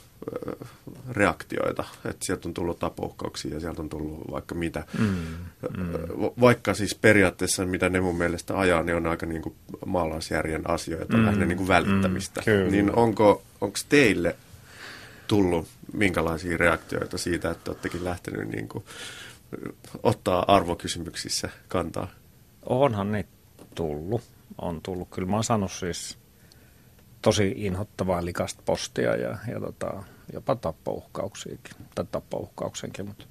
[1.11, 4.85] reaktioita, että sieltä on tullut tapouhkauksia ja sieltä on tullut vaikka mitä.
[4.99, 5.93] Mm, mm.
[6.41, 9.55] Vaikka siis periaatteessa, mitä ne mun mielestä ajaa, niin on aika niin kuin
[9.87, 12.43] maalaisjärjen asioita, mm, lähinnä niin kuin välittämistä.
[12.47, 14.37] Mm, niin onko, onko teille
[15.29, 18.85] tullut minkälaisia reaktioita siitä, että olettekin lähtenyt niin kuin
[20.03, 22.09] ottaa arvokysymyksissä kantaa?
[22.67, 23.31] Onhan niitä
[23.75, 24.23] tullut.
[24.61, 25.09] On tullut.
[25.11, 26.19] Kyllä mä oon saanut siis
[27.27, 33.25] tosi inhottavaa likasta postia ja, ja tota, jopa tappouhkauksiakin, tai tappouhkauksenkin, mutta,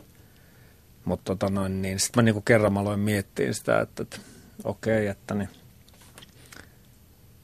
[1.05, 4.17] mutta tota noin, niin sitten mä niinku kerran mä aloin miettiä sitä, että, että
[4.63, 5.49] okei, okay, että niin,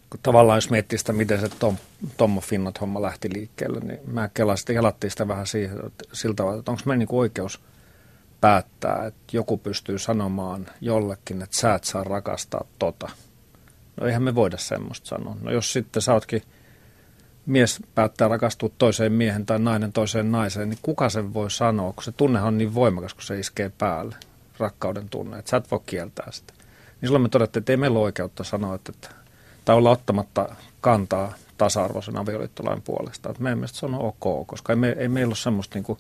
[0.10, 1.78] kun tavallaan jos miettii sitä, miten se Tom,
[2.18, 6.60] Tommo Finnot homma lähti liikkeelle, niin mä kelasin, kelattiin sitä vähän siihen, että siltä tavalla,
[6.60, 7.62] että onko meidän niinku oikeus
[8.42, 13.10] päättää, että joku pystyy sanomaan jollekin, että sä et saa rakastaa tota–
[14.02, 15.38] No eihän me voida semmoista sanoa.
[15.42, 16.42] No jos sitten sä ootkin,
[17.46, 22.04] mies päättää rakastua toiseen miehen tai nainen toiseen naiseen, niin kuka sen voi sanoa, kun
[22.04, 24.16] se tunnehan on niin voimakas, kun se iskee päälle,
[24.58, 26.54] rakkauden tunne, että sä et voi kieltää sitä.
[27.02, 29.10] Niin silloin me todettiin, että ei meillä ole oikeutta sanoa, että, että
[29.66, 33.30] tai olla ottamatta kantaa tasa-arvoisen avioliittolain puolesta.
[33.30, 36.00] Että meidän mielestä se on ok, koska ei, me, ei meillä ole semmoista, niin kuin,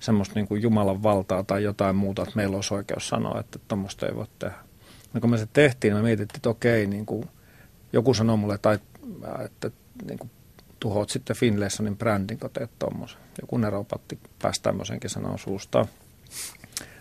[0.00, 4.06] semmoista niin kuin Jumalan valtaa tai jotain muuta, että meillä olisi oikeus sanoa, että tuommoista
[4.06, 4.69] ei voi tehdä.
[5.12, 7.28] No kun me se tehtiin, me mietittiin, että okei, niin kuin
[7.92, 8.78] joku sanoi mulle, tai,
[9.44, 9.70] että
[10.06, 10.30] niin kuin,
[10.80, 13.18] tuhoat sitten Finlaysonin brändin, kun teet tuommoisen.
[13.40, 15.86] Joku neropatti pääsi tämmöisenkin sanoa suustaan.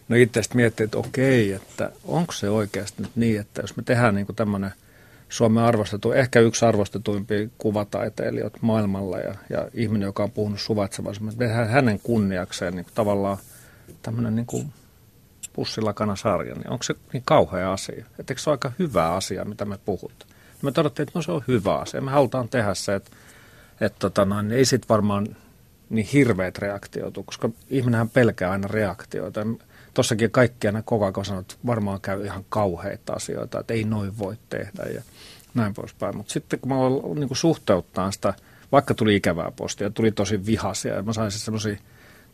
[0.09, 3.83] No itse sitten miettii, että okei, että onko se oikeasti nyt niin, että jos me
[3.83, 4.73] tehdään niin tämmöinen
[5.29, 11.33] Suomen arvostettu, ehkä yksi arvostetuimpia kuvataiteilijoita maailmalla ja, ja ihminen, joka on puhunut suvaitsevaisesti, me
[11.33, 13.37] tehdään hänen kunniakseen niin tavallaan
[14.01, 14.73] tämmöinen niin kuin
[15.59, 18.05] pussilakana-sarja, niin onko se niin kauhea asia?
[18.19, 20.31] Että se ole aika hyvä asia, mitä me puhutaan?
[20.61, 22.01] Me todettiin, että no se on hyvä asia.
[22.01, 23.11] Me halutaan tehdä se, että,
[23.81, 25.27] että tota noin, niin ei sitten varmaan
[25.89, 29.39] niin hirveät reaktioitu, koska ihminenhän pelkää aina reaktioita.
[29.93, 34.17] Tossakin kaikki aina koko ajan sanoo, että varmaan käy ihan kauheita asioita, että ei noin
[34.17, 35.01] voi tehdä ja
[35.53, 36.17] näin poispäin.
[36.17, 36.75] Mutta sitten kun mä
[37.19, 38.33] niin suhteuttaa sitä,
[38.71, 41.77] vaikka tuli ikävää postia, tuli tosi vihaisia ja mä sain semmoisia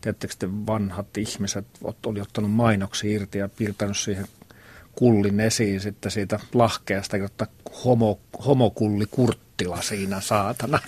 [0.00, 1.66] Tiedättekö sitten vanhat ihmiset
[2.06, 4.26] oli ottanut mainoksia irti ja piirtänyt siihen
[4.96, 7.46] kullin esiin sitten siitä lahkeesta, jotta
[7.84, 10.78] homo, homokulli Kurttila siinä saatana.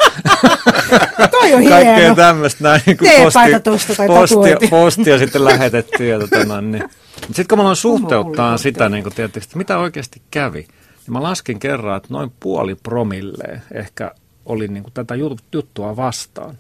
[1.31, 6.07] Toi on Kaikkea tämmöistä näin niin kuin posti, postia, postia sitten lähetetty.
[6.07, 6.85] Ja tota, niin.
[7.27, 11.23] Sitten kun mä aloin suhteuttaa sitä, niin kuin, tietysti, että mitä oikeasti kävi, niin mä
[11.23, 14.13] laskin kerran, että noin puoli promille ehkä
[14.47, 15.15] oli niin kuin tätä
[15.53, 16.55] juttua vastaan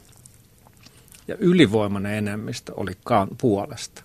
[1.29, 2.93] ja ylivoimainen enemmistö oli
[3.41, 4.03] puolesta.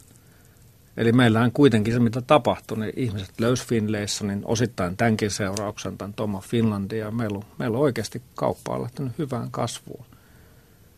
[0.97, 6.41] Eli meillähän kuitenkin se, mitä tapahtui, niin ihmiset löysi Finlaysonin osittain tämänkin seurauksen, tämän Toma
[6.41, 10.05] Finlandia, meillä on, meillä on oikeasti kauppa on lähtenyt hyvään kasvuun.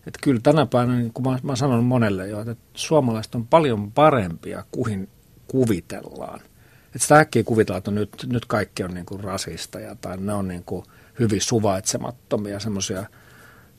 [0.08, 3.92] Että kyllä tänä päivänä, niin kuin mä, mä sanon monelle jo, että suomalaiset on paljon
[3.92, 5.10] parempia kuin
[5.48, 6.40] kuvitellaan.
[6.86, 10.48] Että sitä äkkiä kuvitellaan, että nyt, nyt kaikki on niin kuin rasisteja tai ne on
[10.48, 10.86] niin kuin
[11.20, 13.06] hyvin suvaitsemattomia, semmoisia–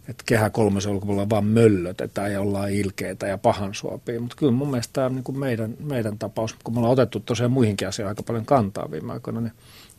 [0.08, 4.20] että kehä kolmosen ulkopuolella vaan möllötetään ja ollaan ilkeitä ja pahansuopia.
[4.20, 7.20] Mutta kyllä mun mielestä tämä on niin kuin meidän, meidän tapaus, kun me ollaan otettu
[7.20, 9.52] tosiaan muihinkin asioihin aika paljon kantaa viime aikoina, niin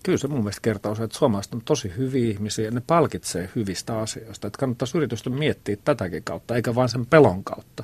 [0.04, 3.50] kyllä se mun mielestä kertoo se, että suomalaiset on tosi hyviä ihmisiä ja ne palkitsee
[3.56, 4.48] hyvistä asioista.
[4.48, 7.84] Että kannattaisi yritystä miettiä tätäkin kautta, eikä vain sen pelon kautta,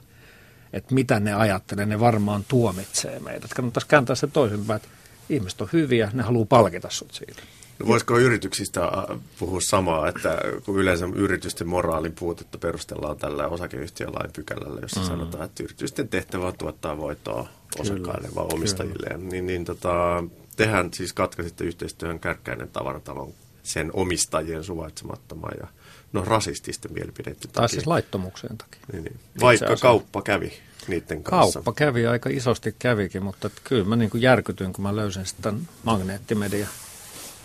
[0.73, 3.53] että mitä ne ajattelee, ne varmaan tuomitsee meidät.
[3.53, 4.87] Kannattaisi kääntää se toisinpäin, että
[5.29, 7.41] ihmiset on hyviä, ne haluaa palkita sut siitä.
[7.87, 8.91] Voisiko yrityksistä
[9.39, 15.05] puhua samaa, että kun yleensä yritysten moraalin puutetta perustellaan tällä osakeyhtiölain pykälällä, jossa mm.
[15.05, 17.47] sanotaan, että yritysten tehtävä on tuottaa voittoa
[17.79, 19.29] osakkaille vai omistajille, Kyllä.
[19.31, 20.23] niin, niin tota,
[20.55, 25.67] tehän siis katkaisitte yhteistyön kärkkäinen tavaratalon sen omistajien suvaitsemattoman ja
[26.13, 27.53] no rasististen mielipiteiden takia.
[27.53, 28.81] Tai siis laittomuuksien takia.
[28.91, 29.19] Niin, niin.
[29.41, 30.53] Vaikka kauppa kävi
[30.87, 31.53] niiden kanssa.
[31.53, 35.67] Kauppa kävi, aika isosti kävikin, mutta kyllä mä niin kuin järkytyin, kun mä löysin sitten
[35.83, 36.67] magneettimedia.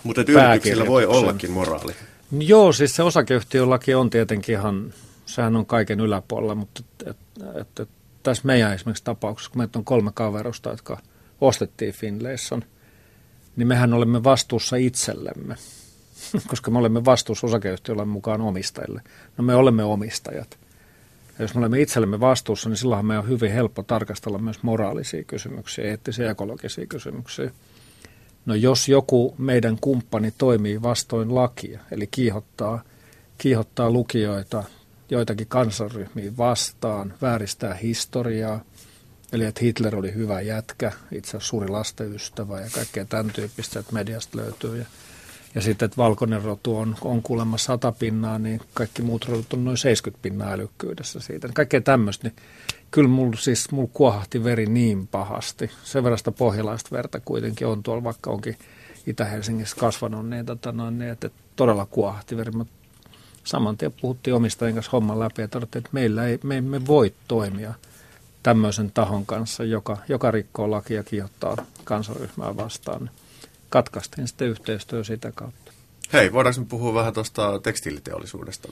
[0.05, 1.95] Mutta yrityksillä voi ollakin moraali.
[2.39, 4.95] Joo, siis se osakeyhtiölaki on tietenkin ihan,
[5.27, 7.17] sehän on kaiken yläpuolella, mutta et,
[7.61, 7.89] et, et,
[8.23, 10.99] tässä meidän esimerkiksi tapauksessa, kun meitä on kolme kaverusta, jotka
[11.41, 12.65] ostettiin Finlayson,
[13.57, 15.57] niin mehän olemme vastuussa itsellemme,
[16.51, 19.03] koska me olemme vastuussa osakeyhtiöllä mukaan omistajille.
[19.37, 20.59] No me olemme omistajat.
[21.39, 25.25] Ja jos me olemme itsellemme vastuussa, niin silloinhan meidän on hyvin helppo tarkastella myös moraalisia
[25.25, 27.51] kysymyksiä, eettisiä ja ekologisia kysymyksiä.
[28.49, 32.83] No jos joku meidän kumppani toimii vastoin lakia, eli kiihottaa,
[33.39, 34.65] kiihottaa lukijoita
[35.11, 38.61] joitakin kansanryhmiä vastaan, vääristää historiaa,
[39.33, 43.93] eli että Hitler oli hyvä jätkä, itse asiassa suuri lasteystävä ja kaikkea tämän tyyppistä, että
[43.93, 44.79] mediasta löytyy.
[44.79, 44.85] Ja
[45.55, 49.65] ja sitten, että valkoinen rotu on, on kuulemma 100 pinnaa, niin kaikki muut rodut on
[49.65, 51.49] noin 70 pinnaa älykkyydessä siitä.
[51.55, 52.37] Kaikkea tämmöistä, niin
[52.91, 55.71] kyllä mulla siis mulla kuohahti veri niin pahasti.
[55.85, 58.57] Sen verran sitä pohjalaista verta kuitenkin on tuolla, vaikka onkin
[59.07, 62.53] Itä-Helsingissä kasvanut, niin, tota noin, niin että todella kuohahti veri.
[62.53, 62.73] Mutta
[63.45, 67.15] saman tien puhuttiin omistajien kanssa homman läpi ja todettiin, että meillä ei, me emme voi
[67.29, 67.75] toimia
[68.43, 73.11] tämmöisen tahon kanssa, joka, joka rikkoo lakia ja kiihottaa kansaryhmää vastaan
[73.69, 75.73] katkaistiin sitten yhteistyö sitä kautta.
[76.13, 78.69] Hei, voidaanko puhua vähän tuosta tekstiiliteollisuudesta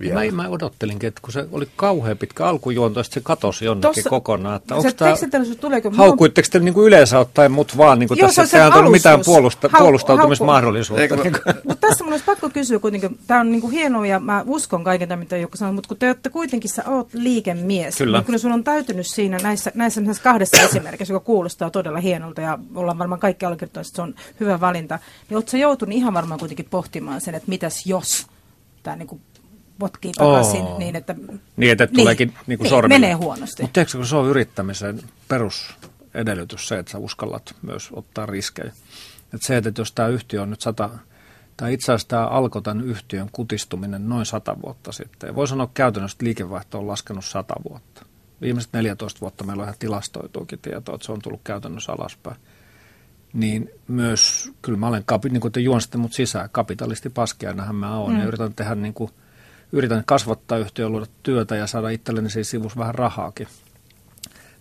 [0.00, 0.32] vielä?
[0.32, 4.56] Mä, mä odottelinkin, että kun se oli kauhean pitkä alkujuonto, se katosi jonnekin Tossa, kokonaan.
[4.56, 5.14] Että onko tämä,
[5.60, 5.90] tuleeko?
[5.90, 8.92] Haukkuitteko te niin kuin yleensä ottaen mut vaan niin kuin Joo, tässä, että ei tullut
[8.92, 11.16] mitään puolusta, hau, puolustautumismahdollisuutta.
[11.16, 11.34] Niin
[11.68, 14.84] mutta tässä mun olisi pakko kysyä kuitenkin, tämä on niin kuin hienoa ja mä uskon
[14.84, 17.96] kaiken tämän, mitä Jukka sanoi, mutta kun te olette kuitenkin, sä oot liikemies.
[17.96, 18.18] Kyllä.
[18.18, 22.58] Niin kyllä sun on täytynyt siinä näissä, näissä kahdessa esimerkissä, joka kuulostaa todella hienolta ja
[22.74, 26.66] ollaan varmaan kaikki allekirjoittaneet, että se on hyvä valinta, niin oletko joutunut ihan varmaan kuitenkin
[26.70, 28.26] pohtimaan sen, että mitäs jos
[28.82, 29.20] tämä niin kuin
[29.80, 30.78] potkii takaisin oh.
[30.78, 31.14] niin, että,
[31.56, 33.62] niin, että niin, tuleekin niin kuin niin, menee huonosti.
[33.62, 38.72] Mutta tiedätkö, kun se on yrittämisen perusedellytys se, että sä uskallat myös ottaa riskejä.
[39.24, 40.90] Että se, että jos tämä yhtiö on nyt sata,
[41.56, 45.34] tai itse asiassa tämä alkoi tämän yhtiön kutistuminen noin sata vuotta sitten.
[45.34, 48.04] Voi sanoa käytännössä, että liikevaihto on laskenut sata vuotta.
[48.40, 52.36] Viimeiset 14 vuotta meillä on ihan tilastoituukin tietoa, että se on tullut käytännössä alaspäin
[53.32, 58.12] niin myös, kyllä mä olen, niin kuin te juonsitte mut sisään, kapitalisti paskiainahan mä oon,
[58.12, 58.18] mm.
[58.18, 59.10] ja yritän tehdä niin kuin,
[59.72, 63.48] yritän kasvattaa yhtiöä, luoda työtä ja saada itselleni siis sivus vähän rahaakin.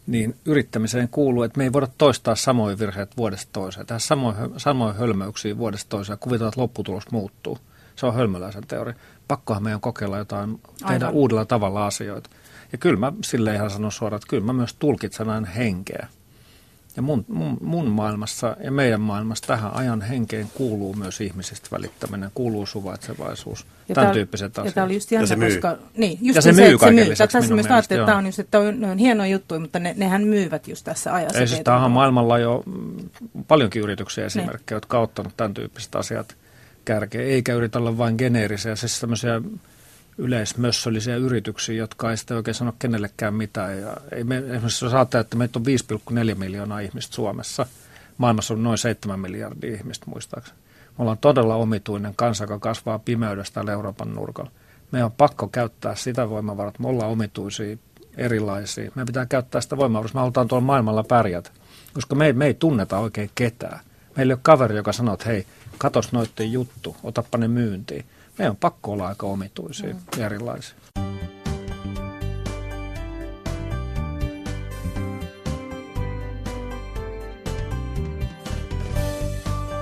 [0.07, 4.93] Niin yrittämiseen kuuluu, että me ei voida toistaa samoja virheitä vuodesta toiseen, tehdä samoja, samoja
[4.93, 7.57] hölmöyksiä vuodesta toiseen ja kuvitella, että lopputulos muuttuu.
[7.95, 8.95] Se on hölmöläisen teoria.
[9.27, 11.13] Pakkohan meidän kokeilla jotain, tehdä Aivan.
[11.13, 12.29] uudella tavalla asioita.
[12.71, 16.07] Ja kyllä mä sille ihan sanon suoraan, että kyllä mä myös tulkitsen aina henkeä.
[16.99, 22.31] Ja mun, mun, mun maailmassa ja meidän maailmassa tähän ajan henkeen kuuluu myös ihmisistä välittäminen,
[22.33, 24.65] kuuluu suvaitsevaisuus, ja tämän tyyppiset asiat.
[24.65, 25.77] Ja tämä oli just jännä, ja se koska...
[25.97, 27.11] Niin, just ja se, se myy kaiken se myy.
[27.11, 29.79] lisäksi Tässä myös ajattelin, että tämä on, just, että on, ne on hienoja juttuja, mutta
[29.79, 31.39] ne, nehän myyvät just tässä ajassa.
[31.39, 32.63] Ei siis tämähän maailmalla jo
[33.47, 34.77] paljonkin yrityksiä esimerkkejä, ne.
[34.77, 36.35] jotka ovat ottaneet tämän tyyppiset asiat
[36.85, 39.41] kärkeen, eikä yritä olla vain geneerisiä, siis tämmöisiä
[40.19, 43.79] yleismössöllisiä yrityksiä, jotka ei sitten oikein sano kenellekään mitään.
[43.79, 45.65] Ja ei me, esimerkiksi jos ajattelee, että meitä on
[46.31, 47.65] 5,4 miljoonaa ihmistä Suomessa,
[48.17, 50.57] maailmassa on noin 7 miljardia ihmistä muistaakseni.
[50.97, 54.51] Me ollaan todella omituinen kansa, joka kasvaa pimeydestä täällä Euroopan nurkalla.
[54.91, 57.77] Meidän on pakko käyttää sitä voimavaraa, me ollaan omituisia,
[58.17, 58.91] erilaisia.
[58.95, 61.49] Meidän pitää käyttää sitä voimavaraa, me halutaan tuolla maailmalla pärjätä,
[61.93, 63.79] koska me ei, me ei tunneta oikein ketään.
[64.17, 65.45] Meillä ei ole kaveri, joka sanoo, että hei,
[65.77, 68.05] katos noitten juttu, otappa ne myyntiin
[68.39, 69.99] meidän on pakko olla aika omituisia mm.
[70.17, 70.75] ja erilaisia.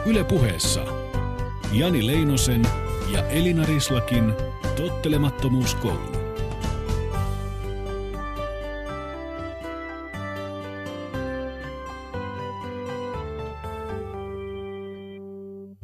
[0.06, 0.86] Yle puheessa
[1.72, 2.62] Jani Leinosen
[3.14, 4.34] ja Elina Rislakin
[4.76, 6.17] tottelemattomuuskoulu.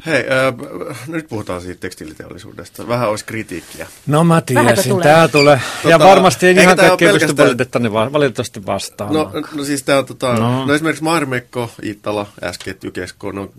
[0.06, 2.88] Hei, äh, nyt puhutaan siitä tekstiiliteollisuudesta.
[2.88, 3.88] Vähän olisi kritiikkiä.
[4.08, 5.60] No mä tiesin, tämä tulee.
[5.82, 9.14] Tota, ja varmasti ei ihan kaikkea pysty valitettavasti, valitettavasti vastaan.
[9.14, 10.66] No, no siis tämä tota, no.
[10.66, 13.50] no esimerkiksi Marmekko, Ittala, äsken Tykesko, no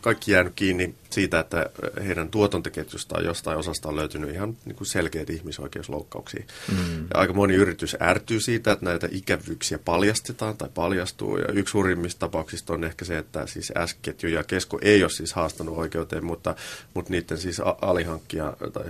[0.00, 1.70] kaikki jäänyt kiinni siitä, että
[2.04, 6.44] heidän tuotantoketjustaan jostain osasta on löytynyt ihan niin kuin selkeitä ihmisoikeusloukkauksia.
[6.72, 7.00] Mm.
[7.00, 11.38] Ja aika moni yritys ärtyy siitä, että näitä ikävyyksiä paljastetaan tai paljastuu.
[11.38, 15.32] Ja yksi hurjimmista tapauksista on ehkä se, että siis S-ketju ja Kesko ei ole siis
[15.32, 16.54] haastanut oikeuteen, mutta,
[16.94, 18.84] mutta niiden siis alihankkija tai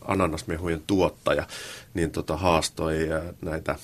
[0.00, 1.46] ananasmehujen tuottaja
[1.94, 2.98] niin tota, haastoi
[3.42, 3.76] näitä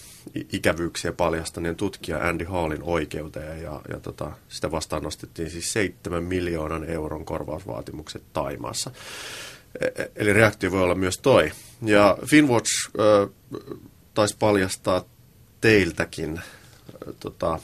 [0.52, 6.84] ikävyyksiä paljastaneen tutkija Andy Hallin oikeuteen ja, ja tota, sitä vastaan nostettiin siis 7 miljoonan
[6.84, 8.90] euron korvausvaatimukset Taimaassa.
[9.80, 11.52] E, e, eli reaktio voi olla myös toi.
[11.82, 13.30] Ja Finwatch äh,
[14.14, 15.04] taisi paljastaa
[15.60, 16.44] teiltäkin äh,
[17.20, 17.58] tota,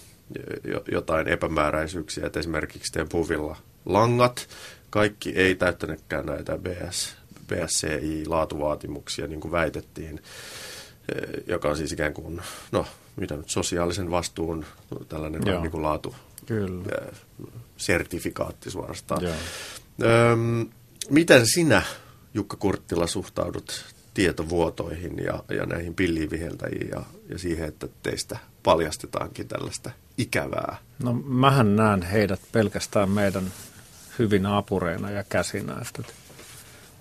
[0.92, 4.48] jotain epämääräisyyksiä, että esimerkiksi teidän puvilla langat,
[4.90, 10.22] kaikki ei täyttänytkään näitä BS, BSCI-laatuvaatimuksia, niin kuin väitettiin,
[11.46, 12.40] joka on siis ikään kuin,
[12.72, 14.64] no, mitä nyt, sosiaalisen vastuun
[15.08, 15.60] tällainen Joo.
[15.60, 16.14] niin kuin laatu,
[16.46, 16.84] Kyllä.
[17.76, 19.22] sertifikaatti suorastaan.
[19.22, 19.34] Joo.
[20.02, 20.68] Öm,
[21.10, 21.82] miten sinä,
[22.34, 29.90] Jukka Kurttila, suhtaudut tietovuotoihin ja, ja näihin pilliviheltäjiin ja, ja siihen, että teistä paljastetaankin tällaista
[30.18, 30.76] ikävää?
[31.02, 33.52] No mähän näen heidät pelkästään meidän
[34.18, 35.76] hyvin apureina ja käsinä.
[35.82, 36.12] Että,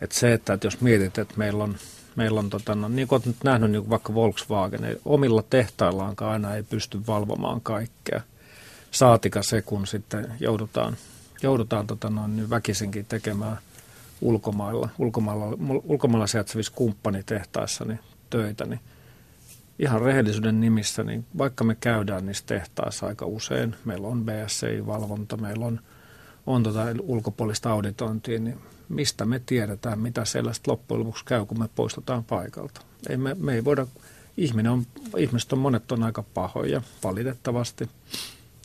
[0.01, 1.75] että se, että, että jos mietit, että meillä on,
[2.15, 6.31] meillä on tota, no, niin kuin olet nyt nähnyt niin vaikka Volkswagen, ei, omilla tehtaillaankaan
[6.31, 8.21] aina ei pysty valvomaan kaikkea.
[8.91, 10.97] Saatika se, kun sitten joudutaan,
[11.43, 13.57] joudutaan tota, no, niin väkisinkin tekemään
[14.21, 18.79] ulkomailla, ulkomailla, ulkomailla sijaitsevissa kumppanitehtaissa niin töitä, niin
[19.79, 25.65] ihan rehellisyyden nimissä, niin vaikka me käydään niissä tehtaissa aika usein, meillä on BSC-valvonta, meillä
[25.65, 25.79] on,
[26.45, 28.57] on tota ulkopuolista auditointia, niin
[28.91, 32.81] mistä me tiedetään, mitä sellaista loppujen lopuksi käy, kun me poistutaan paikalta.
[33.09, 33.87] Ei me, me ei voida,
[34.37, 34.85] ihminen on,
[35.17, 37.89] ihmiset on monet on aika pahoja, valitettavasti.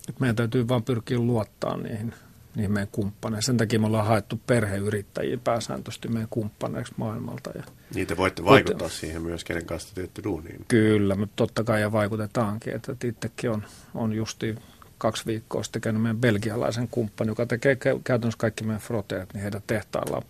[0.09, 2.15] Et meidän täytyy vain pyrkiä luottaa niihin,
[2.55, 3.43] niihin meidän kumppaneihin.
[3.43, 7.51] Sen takia me ollaan haettu perheyrittäjiä pääsääntöisesti meidän kumppaneiksi maailmalta.
[7.55, 7.62] Ja
[7.95, 10.65] Niitä voitte vaikuttaa Kuten, siihen myös, kenen kanssa teette duuniin.
[10.69, 12.75] Kyllä, mutta totta kai ja vaikutetaankin.
[12.75, 13.62] Että itsekin on,
[13.95, 14.57] on justi
[14.99, 19.63] kaksi viikkoa sitten käynyt meidän belgialaisen kumppani, joka tekee käytännössä kaikki meidän froteet, niin heidän
[19.67, 20.23] tehtaillaan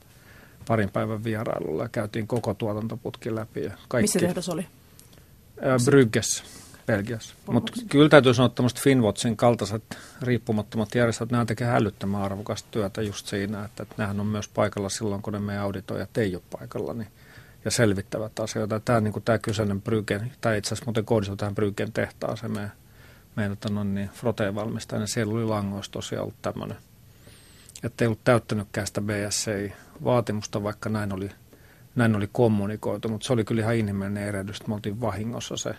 [0.68, 3.64] parin päivän vierailulla ja käytiin koko tuotantoputki läpi.
[3.64, 4.66] Ja kaikki, Missä tehdas oli?
[5.84, 6.44] Bryggessä,
[6.86, 7.34] Belgiassa.
[7.46, 9.82] Mutta kyllä täytyy sanoa, että Finwatchin kaltaiset
[10.22, 14.88] riippumattomat järjestöt, nämä tekevät hälyttömän arvokasta työtä just siinä, että, että nehän on myös paikalla
[14.88, 17.08] silloin, kun ne meidän auditoijat ei ole paikalla, niin,
[17.64, 18.80] ja selvittävät asioita.
[18.80, 22.72] Tämä, niin kuin tämä kyseinen Bryggen, tai itse asiassa muuten kohdistuu tähän Bryggen tehtaaseen meidän
[23.36, 26.76] meidän no, niin, froteen valmistaja, niin siellä oli langoissa tosiaan ollut tämmöinen,
[27.82, 31.30] että ei ollut täyttänytkään sitä BSC-vaatimusta, vaikka näin oli,
[31.94, 35.74] näin oli kommunikoitu, mutta se oli kyllä ihan inhimillinen erehdys, että me oltiin vahingossa se,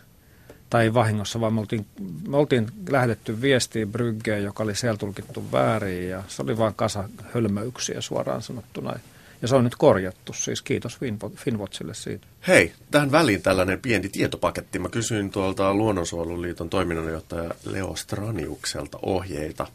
[0.69, 1.85] tai ei vahingossa, vaan me oltiin,
[2.27, 7.09] me oltiin lähetetty viestiä Bryggeen, joka oli siellä tulkittu väärin, ja se oli vain kasa
[7.33, 8.99] hölmöyksiä suoraan sanottuna.
[9.41, 10.97] Ja se on nyt korjattu, siis kiitos
[11.35, 12.27] Finwatchille siitä.
[12.47, 14.79] Hei, tähän väliin tällainen pieni tietopaketti.
[14.79, 19.67] Mä kysyin tuolta Luonnonsuojeluliiton toiminnanjohtaja Leo Straniukselta ohjeita,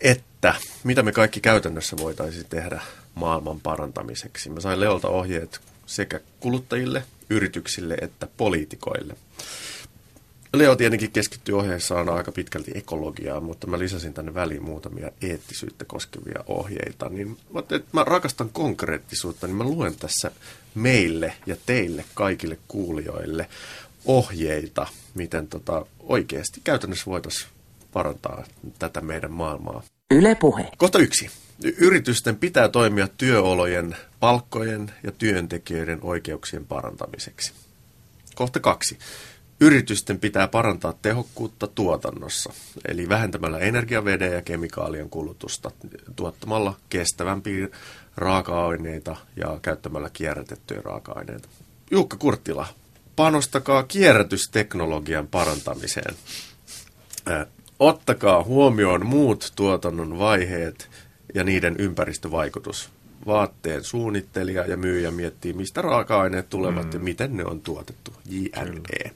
[0.00, 2.80] että mitä me kaikki käytännössä voitaisiin tehdä
[3.14, 4.50] maailman parantamiseksi.
[4.50, 9.14] Mä sain Leolta ohjeet sekä kuluttajille, yrityksille että poliitikoille.
[10.52, 16.44] Leo tietenkin keskittyy ohjeessaan aika pitkälti ekologiaan, mutta mä lisäsin tänne väliin muutamia eettisyyttä koskevia
[16.46, 17.08] ohjeita.
[17.08, 20.30] Niin että mä rakastan konkreettisuutta, niin mä luen tässä
[20.74, 23.48] meille ja teille kaikille kuulijoille
[24.04, 27.50] ohjeita, miten tota oikeasti käytännössä voitaisiin
[27.92, 28.44] parantaa
[28.78, 29.82] tätä meidän maailmaa.
[30.10, 30.68] Yle puhe.
[30.78, 31.30] Kohta yksi.
[31.78, 37.52] Yritysten pitää toimia työolojen, palkkojen ja työntekijöiden oikeuksien parantamiseksi.
[38.34, 38.98] Kohta kaksi.
[39.60, 42.52] Yritysten pitää parantaa tehokkuutta tuotannossa,
[42.88, 45.70] eli vähentämällä energiaveden ja kemikaalien kulutusta,
[46.16, 47.68] tuottamalla kestävämpiä
[48.16, 51.48] raaka-aineita ja käyttämällä kierrätettyjä raaka-aineita.
[51.90, 52.66] Jukka Kurttila,
[53.16, 56.14] panostakaa kierrätysteknologian parantamiseen.
[57.78, 60.88] Ottakaa huomioon muut tuotannon vaiheet
[61.34, 62.90] ja niiden ympäristövaikutus.
[63.28, 66.90] Vaatteen suunnittelija ja myyjä miettii, mistä raaka-aineet tulevat mm.
[66.92, 68.12] ja miten ne on tuotettu.
[68.30, 69.12] JNE.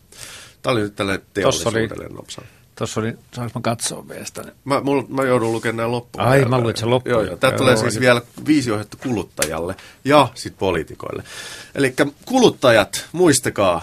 [0.63, 2.43] Tämä oli nyt tälle teollisuudelle nopsa.
[2.75, 4.45] Tuossa oli, saanko mä katsoa vielä sitä?
[4.65, 6.25] Mä, mul, mä joudun lukemaan nämä loppuun.
[6.25, 7.13] Ai, mä luin sen loppuun.
[7.13, 7.37] Joo, joo.
[7.37, 11.23] Tämä tulee siis vielä viisi ohjetta kuluttajalle ja sitten poliitikoille.
[11.75, 11.95] Eli
[12.25, 13.83] kuluttajat, muistakaa,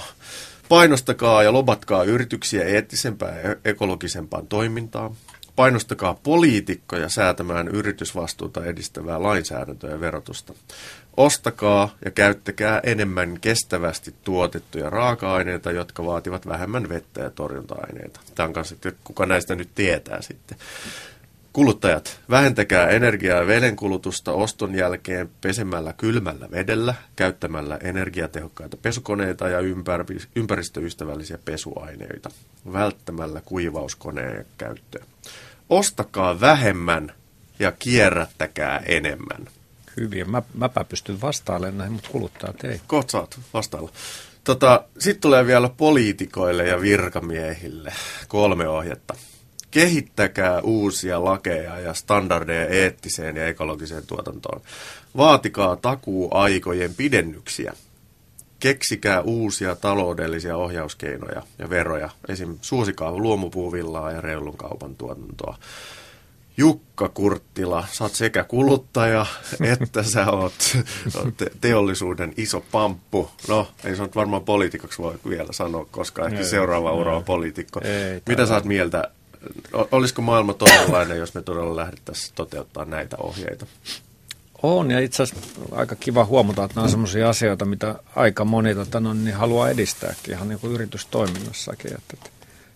[0.69, 5.15] painostakaa ja lobatkaa yrityksiä eettisempään ja ekologisempaan toimintaan.
[5.59, 10.53] Painostakaa poliitikkoja säätämään yritysvastuuta edistävää lainsäädäntöä ja verotusta.
[11.17, 18.19] Ostakaa ja käyttäkää enemmän kestävästi tuotettuja raaka-aineita, jotka vaativat vähemmän vettä ja torjunta-aineita.
[18.35, 20.57] Tämä on kanssa, että kuka näistä nyt tietää sitten.
[21.53, 29.59] Kuluttajat, vähentäkää energiaa ja vedenkulutusta oston jälkeen pesemällä kylmällä vedellä, käyttämällä energiatehokkaita pesukoneita ja
[30.35, 32.29] ympäristöystävällisiä pesuaineita,
[32.73, 35.03] välttämällä kuivauskoneen käyttöä.
[35.69, 37.13] Ostakaa vähemmän
[37.59, 39.47] ja kierrättäkää enemmän.
[39.97, 40.31] Hyvin.
[40.31, 42.81] Mä, mäpä pystyn vastailemaan näihin, mutta kuluttajat ei.
[42.87, 43.91] Kohta saat vastailla.
[44.43, 47.93] Tota, Sitten tulee vielä poliitikoille ja virkamiehille
[48.27, 49.15] kolme ohjetta.
[49.71, 54.61] Kehittäkää uusia lakeja ja standardeja eettiseen ja ekologiseen tuotantoon.
[55.17, 57.73] Vaatikaa takuuaikojen pidennyksiä.
[58.59, 62.09] Keksikää uusia taloudellisia ohjauskeinoja ja veroja.
[62.27, 62.57] Esim.
[62.61, 65.57] suosikaa luomupuuvillaa ja reilun kaupan tuotantoa.
[66.57, 69.25] Jukka Kurttila, sä oot sekä kuluttaja
[69.81, 70.53] että sä oot
[71.37, 73.31] te- teollisuuden iso pamppu.
[73.47, 77.81] No, ei se nyt varmaan poliitikoksi voi vielä sanoa, koska ehkä seuraava ura on poliitikko.
[78.27, 79.03] Mitä sä oot mieltä?
[79.91, 83.65] Olisiko maailma toisenlainen, jos me todella lähdettäisiin toteuttaa näitä ohjeita?
[84.63, 88.75] On, ja itse asiassa aika kiva huomata, että nämä on sellaisia asioita, mitä aika moni
[88.75, 91.93] tota, no, niin haluaa edistääkin, ihan niin kuin yritystoiminnassakin.
[91.93, 92.29] Että, että,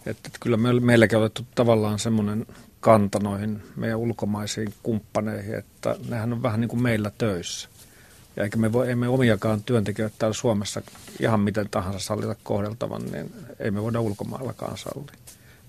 [0.06, 2.46] että, kyllä me, meilläkin on otettu tavallaan semmoinen
[2.80, 7.70] kanta noihin meidän ulkomaisiin kumppaneihin, että nehän on vähän niin kuin meillä töissä.
[8.36, 10.82] Ja eikä me voi, emme omiakaan työntekijöitä täällä Suomessa
[11.20, 15.16] ihan miten tahansa sallita kohdeltavan, niin ei me voida ulkomaillakaan sallia.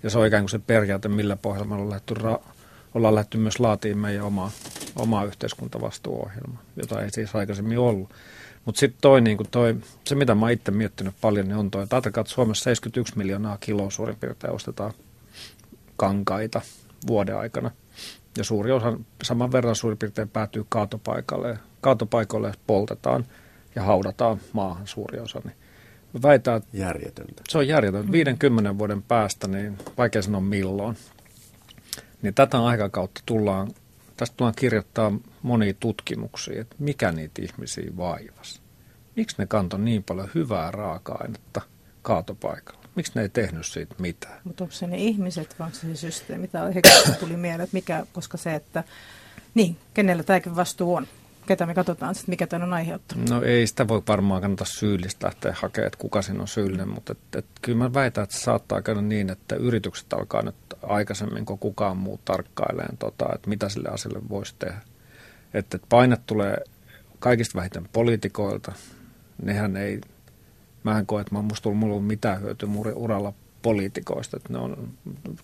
[0.03, 2.43] Ja se on ikään kuin se periaate, millä pohjalla me ollaan lähdetty, ra-
[2.95, 4.51] ollaan lähdetty myös laatiin meidän omaa,
[4.97, 8.11] omaa yhteiskuntavastuuohjelmaa, jota ei siis aikaisemmin ollut.
[8.65, 11.97] Mutta sitten toi, niinku toi, se mitä mä itse miettinyt paljon, niin on toi, että
[11.97, 14.93] ajatelkaa, että Suomessa 71 miljoonaa kiloa suurin piirtein ostetaan
[15.97, 16.61] kankaita
[17.07, 17.71] vuoden aikana.
[18.39, 21.59] Ja suuri osa saman verran suurin piirtein päätyy kaatopaikalle.
[21.81, 23.27] Kaatopaikalle poltetaan
[23.75, 25.41] ja haudataan maahan suuri osa.
[25.45, 25.57] Niin
[26.23, 27.43] väitän, että järjetöntä.
[27.49, 28.13] Se on järjetöntä.
[28.13, 30.97] 50 vuoden päästä, niin vaikea sanoa milloin.
[32.23, 33.69] Niin tätä aikakautta tullaan,
[34.17, 35.13] tästä tullaan kirjoittaa
[35.43, 38.61] monia tutkimuksia, että mikä niitä ihmisiä vaivasi.
[39.17, 41.61] Miksi ne kantoi niin paljon hyvää raaka-ainetta
[42.03, 42.85] kaatopaikalla?
[42.95, 44.41] Miksi ne ei tehnyt siitä mitään?
[44.45, 46.49] Mutta onko se ne ihmiset vai onko se systeemi?
[46.49, 46.71] Tämä
[47.21, 48.85] tuli mieleen, että mikä, koska se, että
[49.55, 51.07] niin, kenellä tämäkin vastuu on?
[51.47, 53.31] Ketä me katsotaan sitten, mikä tämän on aiheuttanut?
[53.31, 57.13] No ei sitä voi varmaan kannata syyllistä lähteä hakemaan, että kuka siinä on syyllinen, mutta
[57.13, 61.47] et, et, kyllä mä väitän, että se saattaa käydä niin, että yritykset alkaa nyt aikaisemmin
[61.47, 64.81] kuin kukaan muu tarkkailemaan, tota, että mitä sille asialle voisi tehdä.
[65.55, 66.57] Että et paine tulee
[67.19, 68.73] kaikista vähiten poliitikoilta,
[69.43, 70.01] nehän ei
[70.85, 73.33] mä en koe, että musta on mulla mitään hyötyä uralla
[73.63, 74.37] poliitikoista.
[74.37, 74.89] Että ne on,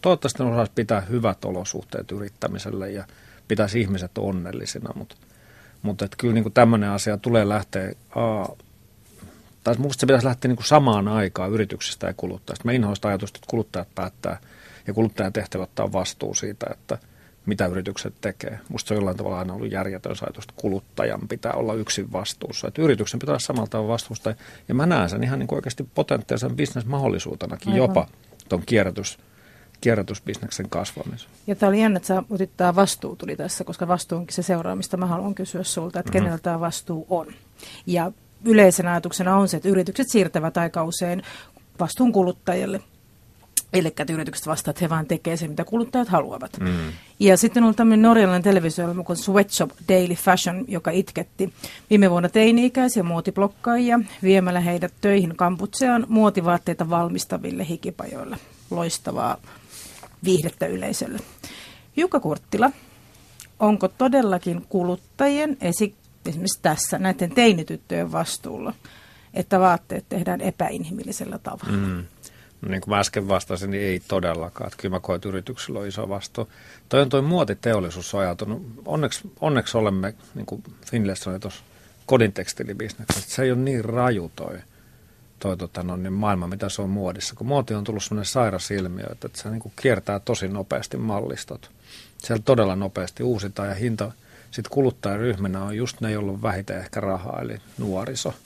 [0.00, 3.04] toivottavasti ne osaisi pitää hyvät olosuhteet yrittämiselle ja
[3.48, 5.16] pitäisi ihmiset onnellisina, mutta,
[5.82, 8.56] mutta että kyllä niin tämmöinen asia tulee lähteä, aa,
[9.64, 12.64] tai minusta se pitäisi lähteä niin kuin samaan aikaan yrityksestä ja kuluttajista.
[12.64, 14.38] Mä inhoista ajatusta, että kuluttajat päättää
[14.86, 16.98] ja kuluttajan tehtävä ottaa vastuu siitä, että–
[17.46, 18.60] mitä yritykset tekee.
[18.68, 22.68] Musta se on jollain tavalla aina ollut järjetön ajatus, että kuluttajan pitää olla yksin vastuussa.
[22.68, 24.34] Että yrityksen pitää olla samalla tavalla vastuusta.
[24.68, 27.88] Ja mä näen sen ihan niin kuin oikeasti potentiaalisen bisnesmahdollisuutenakin Aivan.
[27.88, 28.06] jopa
[28.48, 29.18] tuon kierrätys,
[29.80, 31.30] kierrätysbisneksen kasvamisen.
[31.46, 34.42] Ja tämä oli jännä, että sä otit tämä vastuu tuli tässä, koska vastuu onkin se
[34.42, 34.96] seuraamista.
[34.96, 36.24] Mä haluan kysyä sulta, että mm-hmm.
[36.24, 37.26] kenellä tämä vastuu on.
[37.86, 38.12] Ja
[38.44, 41.22] yleisenä ajatuksena on se, että yritykset siirtävät aika usein
[41.80, 42.80] vastuun kuluttajille.
[43.72, 46.60] Eli että yritykset vastaavat, että he vain tekevät sen, mitä kuluttajat haluavat.
[46.60, 46.92] Mm.
[47.20, 51.52] Ja sitten on tämmöinen norjalainen televisio kuin Sweatshop Daily Fashion, joka itketti
[51.90, 58.36] viime vuonna teini-ikäisiä muotiblokkaajia viemällä heidät töihin kamputseaan muotivaatteita valmistaville hikipajoille.
[58.70, 59.36] Loistavaa
[60.24, 61.18] viihdettä yleisölle.
[61.96, 62.70] Jukka Kurttila,
[63.58, 65.94] onko todellakin kuluttajien, esi-
[66.26, 68.74] esimerkiksi tässä näiden teinityttöjen vastuulla,
[69.34, 71.76] että vaatteet tehdään epäinhimillisellä tavalla?
[71.76, 72.04] Mm.
[72.62, 74.66] No niin kuin mä äsken vastasin, niin ei todellakaan.
[74.66, 76.48] Että kyllä mä koen, että yrityksillä on iso vastuu.
[76.88, 78.66] Toi on toi muotiteollisuus ajatunut.
[78.84, 81.62] Onneksi, onneksi olemme, niin kuin Finlayson tuossa,
[82.06, 83.30] kodin tekstiilibisneksessä.
[83.30, 84.58] Se ei ole niin raju toi,
[85.40, 87.34] toi tota, no, niin maailma, mitä se on muodissa.
[87.34, 91.70] Kun muoti on tullut sellainen sairas ilmiö, että, se niin kuin kiertää tosi nopeasti mallistot.
[92.18, 94.12] Siellä todella nopeasti uusitaan ja hinta
[94.50, 98.34] sitten kuluttajaryhmänä on just ne, joilla on vähiten ehkä rahaa, eli nuoriso–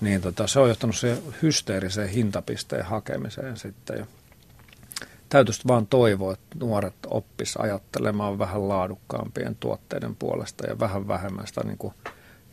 [0.00, 3.98] niin tota, se on johtanut se hysteeriseen hintapisteen hakemiseen sitten.
[3.98, 4.06] Ja
[5.28, 11.60] täytyisi vaan toivoa, että nuoret oppis ajattelemaan vähän laadukkaampien tuotteiden puolesta ja vähän vähemmän sitä
[11.64, 11.94] niin kuin,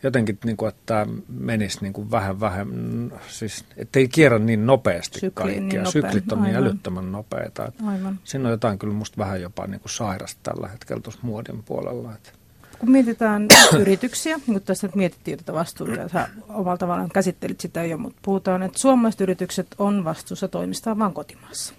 [0.02, 5.20] jotenkin, niin kuin, että tämä menisi niin kuin vähän vähemmän, siis ettei kierrä niin nopeasti
[5.20, 5.82] Sykli, kaikkia.
[5.82, 6.62] Niin Syklit on niin Aivan.
[6.62, 7.66] niin älyttömän nopeita.
[7.66, 8.18] Että Aivan.
[8.24, 12.14] Siinä on jotain kyllä musta vähän jopa niin kuin sairasta tällä hetkellä tuossa muodin puolella.
[12.14, 12.30] Että
[12.78, 13.46] kun mietitään
[13.80, 18.18] yrityksiä, niin kuin tässä nyt mietittiin tätä vastuuta, että omalla tavallaan käsittelit sitä jo, mutta
[18.22, 21.74] puhutaan, että suomalaiset yritykset on vastuussa toimistaan vain kotimaassa.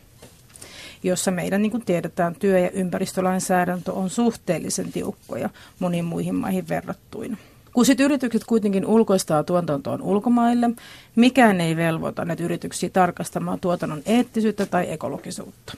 [1.03, 5.49] jossa meidän, niin kuin tiedetään, työ- ja ympäristölainsäädäntö on suhteellisen tiukkoja
[5.79, 7.37] moniin muihin maihin verrattuina.
[7.79, 10.69] Kun sitten yritykset kuitenkin ulkoistaa tuotantoon ulkomaille,
[11.15, 15.77] mikään ei velvoita näitä yrityksiä tarkastamaan tuotannon eettisyyttä tai ekologisuutta.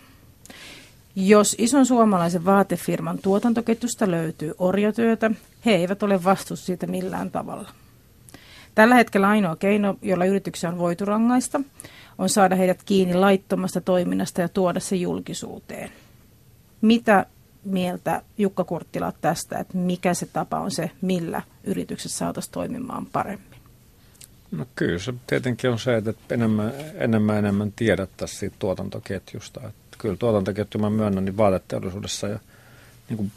[1.15, 5.31] Jos ison suomalaisen vaatefirman tuotantoketjusta löytyy orjatyötä,
[5.65, 7.69] he eivät ole vastuussa siitä millään tavalla.
[8.75, 11.61] Tällä hetkellä ainoa keino, jolla yrityksiä on voitu rangaista,
[12.17, 15.91] on saada heidät kiinni laittomasta toiminnasta ja tuoda se julkisuuteen.
[16.81, 17.25] Mitä
[17.63, 23.61] mieltä Jukka Kurttila tästä, että mikä se tapa on se, millä yritykset saataisiin toimimaan paremmin?
[24.51, 29.59] No kyllä se tietenkin on se, että enemmän enemmän, enemmän tiedettäisiin siitä tuotantoketjusta.
[29.67, 32.39] Että kyllä tuotantoketju mä myönnän, niin vaateteollisuudessa ja
[33.09, 33.31] niin kuin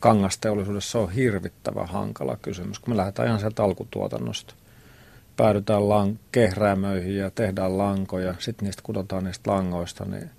[0.00, 4.54] kangasteollisuudessa on hirvittävä hankala kysymys, kun me lähdetään ihan sieltä alkutuotannosta.
[5.36, 10.30] Päädytään lang- kehräämöihin ja tehdään lankoja, sitten niistä kudotaan niistä langoista niin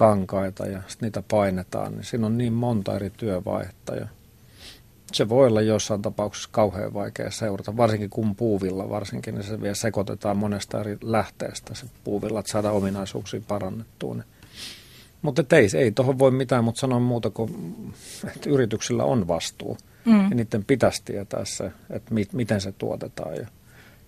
[0.00, 4.06] kankaita ja sitten niitä painetaan, niin siinä on niin monta eri työvaihetta ja
[5.12, 9.74] se voi olla jossain tapauksessa kauhean vaikea seurata, varsinkin kun puuvilla varsinkin, niin se vielä
[9.74, 14.14] sekoitetaan monesta eri lähteestä se puuvilla, että saadaan ominaisuuksia parannettua.
[14.14, 14.24] Niin
[15.22, 17.52] mutta ei, ei tuohon voi mitään, mutta sanon muuta kuin,
[18.36, 19.78] että yrityksillä on vastuu.
[20.04, 20.22] Mm.
[20.30, 23.46] Ja niiden pitäisi tietää se, että mi, miten se tuotetaan ja,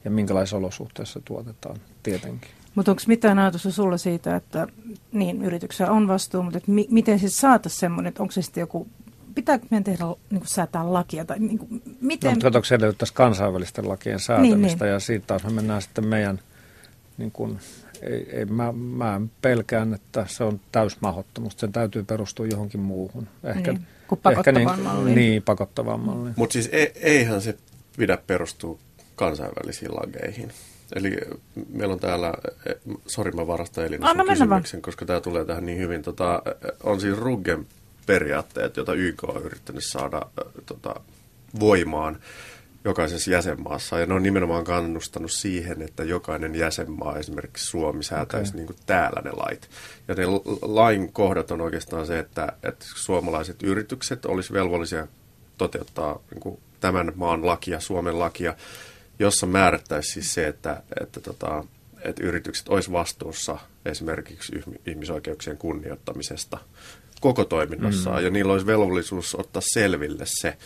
[0.05, 2.51] ja minkälaisissa olosuhteissa se tuotetaan tietenkin.
[2.74, 4.66] Mutta onko mitään ajatusta sulla siitä, että
[5.12, 8.60] niin, yrityksellä on vastuu, mutta että mi, miten siis saataisiin semmoinen, että onko se sitten
[8.60, 8.88] joku,
[9.34, 12.28] pitääkö meidän tehdä, niin kuin säätää lakia tai niin kuin, miten?
[12.28, 14.92] No, mutta katsotaan, se edellyttäisi kansainvälisten lakien säätämistä niin, niin.
[14.92, 16.40] ja siitä taas me mennään sitten meidän
[17.18, 17.58] niin kuin,
[18.02, 21.54] ei, ei, mä, mä pelkään, että se on täysmahdottomuus.
[21.56, 23.28] Sen täytyy perustua johonkin muuhun.
[23.44, 25.14] Ehkä, niin, kuin pakottavaan ehkä niin, malliin.
[25.14, 26.34] Niin, pakottavaan malliin.
[26.36, 27.56] Mutta siis e, eihän se
[27.96, 28.78] pidä perustua
[29.16, 30.52] kansainvälisiin lageihin.
[30.97, 31.16] Eli
[31.72, 32.34] meillä on täällä,
[33.07, 36.03] sori mä varastan Elina Anna kysymyksen, koska tämä tulee tähän niin hyvin.
[36.03, 36.43] Tota,
[36.82, 37.66] on siis Ruggen
[38.07, 40.22] periaatteet, joita YK on yrittänyt saada
[40.66, 40.95] tota,
[41.61, 42.18] voimaan
[42.84, 43.99] jokaisessa jäsenmaassa.
[43.99, 48.59] Ja ne on nimenomaan kannustanut siihen, että jokainen jäsenmaa, esimerkiksi Suomi, säätäisi okay.
[48.59, 49.70] niin kuin täällä ne lait.
[50.09, 50.24] Ja ne
[50.62, 55.07] lain kohdat on oikeastaan se, että, että suomalaiset yritykset olisi velvollisia
[55.59, 58.55] toteuttaa niin kuin tämän maan lakia, Suomen lakia,
[59.18, 61.64] jossa määrättäisiin siis se, että, että, tota,
[62.04, 64.52] että yritykset olisi vastuussa esimerkiksi
[64.86, 66.58] ihmisoikeuksien kunnioittamisesta
[67.20, 68.24] koko toiminnassaan, mm.
[68.24, 70.56] ja niillä olisi velvollisuus ottaa selville se,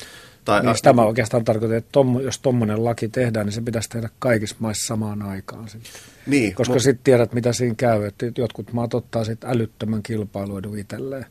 [0.47, 4.09] tai niin, tämä oikeastaan tarkoittaa, että tom, jos tuommoinen laki tehdään, niin se pitäisi tehdä
[4.19, 5.69] kaikissa maissa samaan aikaan.
[5.69, 5.93] Sitten.
[6.27, 10.79] Niin, Koska mu- sitten tiedät, mitä siinä käy, että jotkut maat ottaa sitten älyttömän kilpailuedun
[10.79, 11.27] itselleen.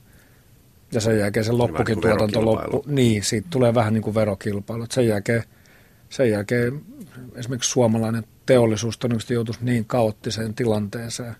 [0.91, 2.84] Ja sen jälkeen se loppukin niin tuotanto loppu.
[2.88, 4.86] Niin, siitä tulee vähän niin kuin verokilpailu.
[4.89, 5.43] Sen jälkeen,
[6.09, 6.82] sen jälkeen
[7.36, 11.36] esimerkiksi suomalainen teollisuus todennäköisesti joutuisi niin kaoottiseen tilanteeseen,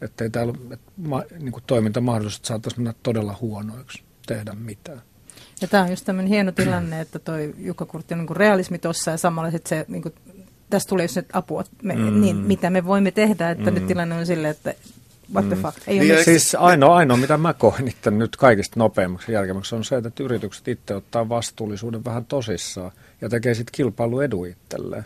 [0.00, 5.02] että ei täällä että ma, niin kuin toimintamahdollisuudet saattaisi mennä todella huonoiksi tehdä mitään.
[5.60, 9.10] Ja tämä on just tämmöinen hieno tilanne, että toi Jukka Kurtti on niin realismi tuossa
[9.10, 10.14] ja samalla sitten se, niin kuin,
[10.70, 12.20] tässä tulee just nyt apua, me, mm.
[12.20, 13.74] niin, mitä me voimme tehdä, että mm.
[13.74, 14.74] nyt tilanne on silleen, että
[15.34, 15.62] what the mm.
[15.62, 15.76] fuck.
[15.86, 19.96] Ei niin, siis ainoa, ainoa, mitä mä koen itse nyt kaikista nopeammaksi järkemmäksi on se,
[19.96, 25.04] että yritykset itse ottaa vastuullisuuden vähän tosissaan ja tekee sitten kilpailuedu itselleen,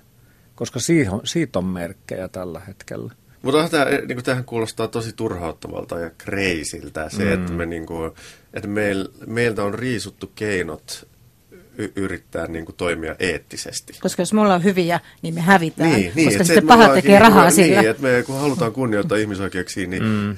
[0.54, 3.12] koska siitä on, siitä on merkkejä tällä hetkellä.
[3.42, 7.32] Mutta tämä, niin tähän kuulostaa tosi turhauttavalta ja kreisiltä se, mm.
[7.32, 8.12] että, me, niin kuin,
[8.54, 11.08] että meil, meiltä on riisuttu keinot
[11.78, 13.92] y- yrittää niin kuin, toimia eettisesti.
[14.00, 17.20] Koska jos me ollaan hyviä, niin me hävitään, niin, niin, koska sitten paha tekee niin,
[17.20, 17.80] rahaa niin, sillä.
[17.80, 20.36] Niin, että me kun halutaan kunnioittaa ihmisoikeuksia, niin mm.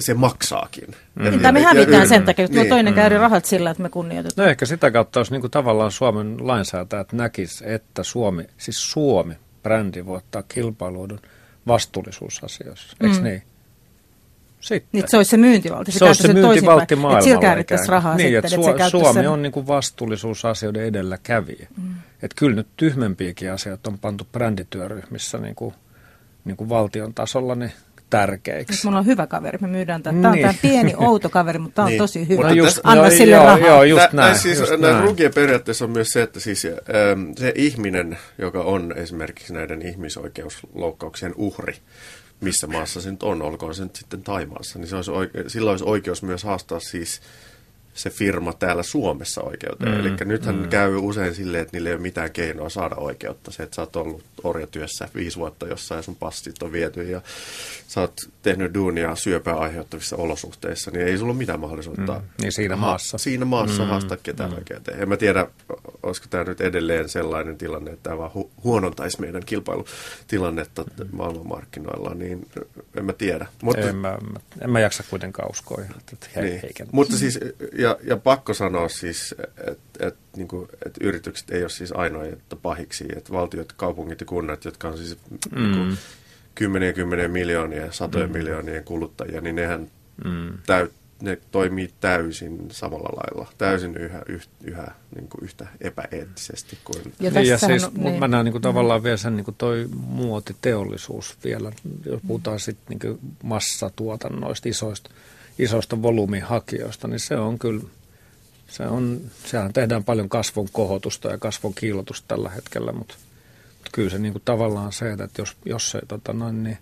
[0.00, 0.94] Se maksaakin.
[1.14, 1.42] Mm.
[1.42, 2.68] Ja me hävitään sen takia, että niin.
[2.68, 3.16] toinen käy mm.
[3.16, 4.46] rahat sillä, että me kunnioitetaan.
[4.46, 9.34] No ehkä sitä kautta, jos niin kuin tavallaan Suomen lainsäätäjät näkis, että Suomi, siis Suomi,
[9.62, 11.20] brändi voittaa kilpailuudun
[11.66, 13.24] vastuullisuusasioissa, eikö mm.
[13.24, 13.42] niin?
[14.60, 14.88] Sitten.
[14.92, 15.92] Niin, se olisi se myyntivalti.
[15.92, 17.58] Se, se olisi se myyntivalti maailmalla.
[17.58, 18.60] Että sillä rahaa niin, sitten.
[18.70, 19.30] Että Su- Suomi sen...
[19.30, 21.68] on niin kuin vastuullisuusasioiden edelläkävijä.
[21.76, 21.94] Mm.
[22.22, 25.74] Että kyllä nyt tyhmempiäkin asiat on pantu brändityöryhmissä niin kuin,
[26.44, 27.72] niin kuin valtion tasolla, niin
[28.10, 28.72] tärkeiksi.
[28.72, 30.22] Nyt mulla on hyvä kaveri, me myydään tämän.
[30.22, 30.46] Tämä on niin.
[30.46, 31.98] tämä pieni outo kaveri, mutta tämä on niin.
[31.98, 32.42] tosi hyvä.
[32.42, 33.68] No just, Anna joo, sille joo, rahaa.
[33.68, 34.38] Joo, just näin.
[34.38, 35.04] siis, just näin.
[35.04, 41.34] rugien periaatteessa on myös se, että siis, ähm, se ihminen, joka on esimerkiksi näiden ihmisoikeusloukkauksien
[41.36, 41.76] uhri,
[42.40, 45.70] missä maassa se nyt on, olkoon se nyt sitten Taimaassa, niin se olisi oike- sillä
[45.70, 47.20] olisi oikeus myös haastaa siis
[48.00, 49.92] se firma täällä Suomessa oikeuteen.
[49.92, 50.68] Mm, Eli nythän mm.
[50.68, 53.50] käy usein silleen, että niillä ei ole mitään keinoa saada oikeutta.
[53.50, 57.20] Se, että sä oot ollut orjatyössä viisi vuotta jossain ja sun passit on viety ja
[57.88, 62.14] sä oot tehnyt duunia syöpää aiheuttavissa olosuhteissa, niin ei sulla ole mitään mahdollisuutta.
[62.14, 63.18] Mm, niin siinä maassa.
[63.18, 64.56] Siinä maassa mm, haastaa ketään mm.
[64.56, 65.02] oikeuteen.
[65.02, 65.46] En mä tiedä,
[66.02, 72.48] olisiko tämä nyt edelleen sellainen tilanne, että tämä vaan hu- huonontaisi meidän kilpailutilannetta maailmanmarkkinoilla, niin
[72.96, 73.46] en mä tiedä.
[73.62, 74.18] Mutta, en, mä,
[74.60, 75.80] en mä jaksa kuitenkaan uskoa
[76.12, 76.60] että he, niin.
[76.92, 77.38] Mutta siis,
[77.78, 79.34] ja, ja pakko sanoa siis,
[79.66, 80.48] että et, niin
[80.86, 82.24] et yritykset ei ole siis ainoa
[82.62, 85.62] pahiksi, että valtiot, kaupungit ja kunnat, jotka on siis mm.
[85.62, 85.98] niin kuin,
[86.54, 88.36] kymmeniä kymmeniä miljoonia ja satojen mm.
[88.38, 89.90] miljoonien kuluttajia, niin nehän
[90.24, 90.58] mm.
[90.66, 97.12] täyt, ne toimii täysin samalla lailla, täysin yhä, yh, yhä niin kuin yhtä epäeettisesti kuin...
[97.20, 98.18] Ja, niin, ja siis, on, niin.
[98.18, 101.72] mä näen niin kuin, tavallaan vielä sen niin kuin toi muotiteollisuus vielä,
[102.06, 105.10] jos puhutaan sitten niin massatuotannoista, isoista,
[105.60, 107.82] isoista volyymihakijoista, niin se on kyllä,
[108.68, 113.14] se on, sehän tehdään paljon kasvon kohotusta ja kasvon kiilotusta tällä hetkellä, mutta,
[113.68, 116.78] mutta kyllä se niin kuin tavallaan se, että jos, jos se tota noin, niin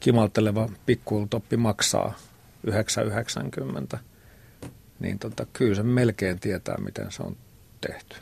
[0.00, 2.14] kimalteleva pikkuultoppi maksaa
[2.64, 3.98] 990,
[5.00, 7.36] niin tota, kyllä se melkein tietää, miten se on
[7.80, 8.16] tehty.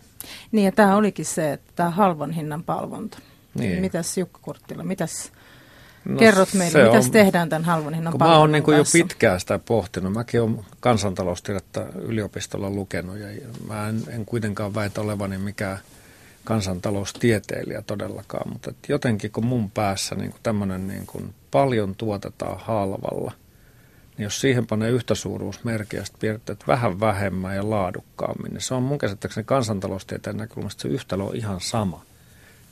[0.53, 3.19] Niin ja tämä olikin se, että tämä halvan hinnan palvonta.
[3.55, 3.81] Niin.
[3.81, 5.33] Mitäs Jukka Kurttila, mitäs
[6.09, 9.59] no, kerrot meille, mitä tehdään tämän halvan hinnan kun Mä oon niin jo pitkään sitä
[9.59, 10.13] pohtinut.
[10.13, 13.27] Mäkin olen kansantaloustiedettä yliopistolla lukenut ja
[13.69, 15.79] mä en, en kuitenkaan väitä olevani mikään
[16.45, 23.33] kansantaloustieteilijä todellakaan, mutta jotenkin kun mun päässä niin tämmöinen niin paljon tuotetaan halvalla–
[24.17, 28.99] niin jos siihen panee yhtä suuruusmerkkiä, sitten vähän vähemmän ja laadukkaammin, niin se on mun
[28.99, 32.03] käsittääkseni kansantaloustieteen näkökulmasta se yhtälö on ihan sama.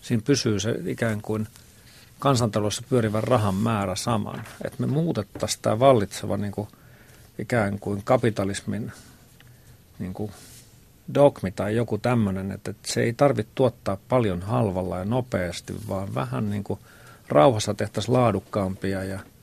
[0.03, 1.49] Siinä pysyy se ikään kuin
[2.25, 4.45] kansantaloudessa pyörivän rahan määrä saman.
[4.65, 6.69] Että me muutettaisiin tämä vallitseva niin kuin,
[7.39, 8.93] ikään kuin kapitalismin
[9.99, 10.33] niin kuin
[11.15, 16.51] dogmi tai joku tämmöinen, että se ei tarvitse tuottaa paljon halvalla ja nopeasti, vaan vähän
[16.51, 16.81] niin kuin
[17.29, 19.19] rauhassa tehtäisiin laadukkaampia ja–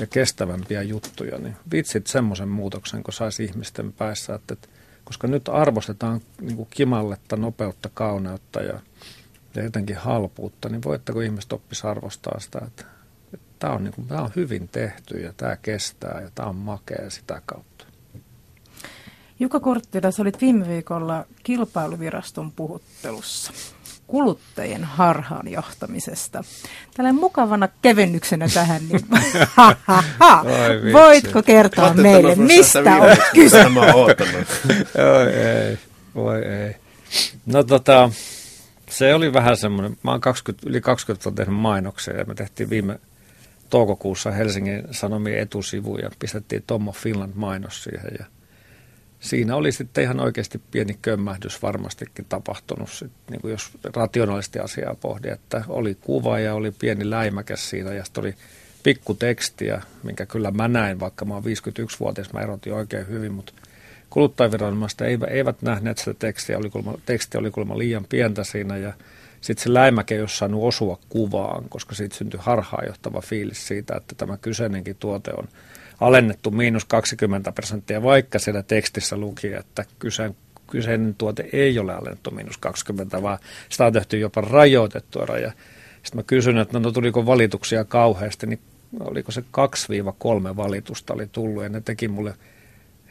[0.00, 4.68] ja kestävämpiä juttuja, niin vitsit semmoisen muutoksen, kun saisi ihmisten päässä, että, että
[5.04, 8.80] koska nyt arvostetaan niin kuin kimalletta, nopeutta, kauneutta ja,
[9.56, 12.84] ja jotenkin halpuutta, niin voitteko ihmiset oppisi arvostaa sitä, että,
[13.34, 16.56] että tämä, on, niin kuin, tämä on hyvin tehty ja tämä kestää ja tämä on
[16.56, 17.84] makea sitä kautta.
[19.40, 23.52] Jukka Korttila, olit viime viikolla kilpailuviraston puhuttelussa
[24.06, 26.44] kuluttajien harhaan johtamisesta.
[26.96, 29.00] Tällainen mukavana kevennyksenä tähän, niin
[30.92, 33.64] voitko kertoa Katsotaan meille, mistä on kyse?
[35.16, 35.78] Oi ei,
[36.14, 36.76] voi ei.
[37.46, 38.10] No tota,
[38.94, 42.70] se oli vähän semmoinen, mä oon 20, yli 20 vuotta tehnyt mainoksia ja me tehtiin
[42.70, 43.00] viime
[43.70, 48.24] toukokuussa Helsingin Sanomien etusivu ja pistettiin Tommo Finland mainos siihen ja
[49.20, 54.94] siinä oli sitten ihan oikeasti pieni kömmähdys varmastikin tapahtunut, sit, niin kuin jos rationaalisesti asiaa
[54.94, 58.34] pohdi, että oli kuva ja oli pieni läimäkäs siinä ja sitten oli
[58.82, 63.52] pikku tekstiä, minkä kyllä mä näin, vaikka mä oon 51-vuotias, mä erotin oikein hyvin, mutta
[64.14, 68.92] kuluttajaviranomaista eivät, nähneet sitä tekstiä, oli kulma, teksti oli kuulemma liian pientä siinä ja
[69.40, 74.14] sitten se läimäke ei ole saanut osua kuvaan, koska siitä syntyi harhaanjohtava fiilis siitä, että
[74.14, 75.48] tämä kyseinenkin tuote on
[76.00, 80.36] alennettu miinus 20 prosenttia, vaikka siellä tekstissä luki, että kyseinen,
[80.70, 83.38] kyseinen tuote ei ole alennettu miinus 20, vaan
[83.68, 85.52] sitä on tehty jopa rajoitettua raja.
[86.02, 88.60] Sitten mä kysyin, että no tuliko valituksia kauheasti, niin
[89.00, 89.40] oliko se
[90.52, 92.34] 2-3 valitusta oli tullut ja ne teki mulle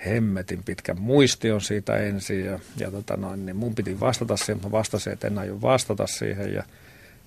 [0.06, 4.72] hemmetin pitkän muistion siitä ensin ja, ja tota noin, niin mun piti vastata siihen, mutta
[4.72, 6.64] vastasin, että en aio vastata siihen ja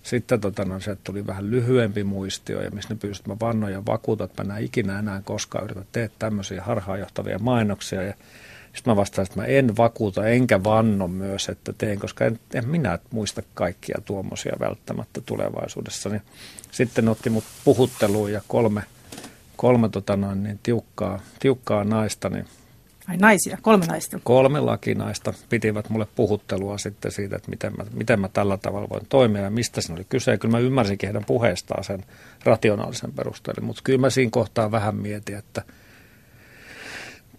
[0.07, 3.73] sitten tota, no, se tuli vähän lyhyempi muistio ja missä ne pyysi, että mä vannoin
[3.73, 8.03] ja vakuutan, että mä enää ikinä enää koskaan yritä tehdä tämmöisiä harhaanjohtavia mainoksia.
[8.03, 8.15] Ja
[8.75, 12.69] sitten mä vastaan, että mä en vakuuta enkä vanno myös, että teen, koska en, en
[12.69, 16.09] minä muista kaikkia tuommoisia välttämättä tulevaisuudessa.
[16.09, 16.23] Niin
[16.71, 18.83] sitten otti mut puhutteluun ja kolme,
[19.57, 22.45] kolme tota noin, niin tiukkaa, tiukkaa naista, niin
[23.09, 24.21] Ai naisia, kolme naista.
[24.25, 29.07] Kolme lakinaista pitivät mulle puhuttelua sitten siitä, että miten mä, miten mä tällä tavalla voin
[29.09, 30.31] toimia ja mistä siinä oli kyse.
[30.31, 32.05] Ja kyllä mä ymmärsinkin heidän puheestaan sen
[32.45, 35.63] rationaalisen perusteella, mutta kyllä mä siinä kohtaa vähän mietin, että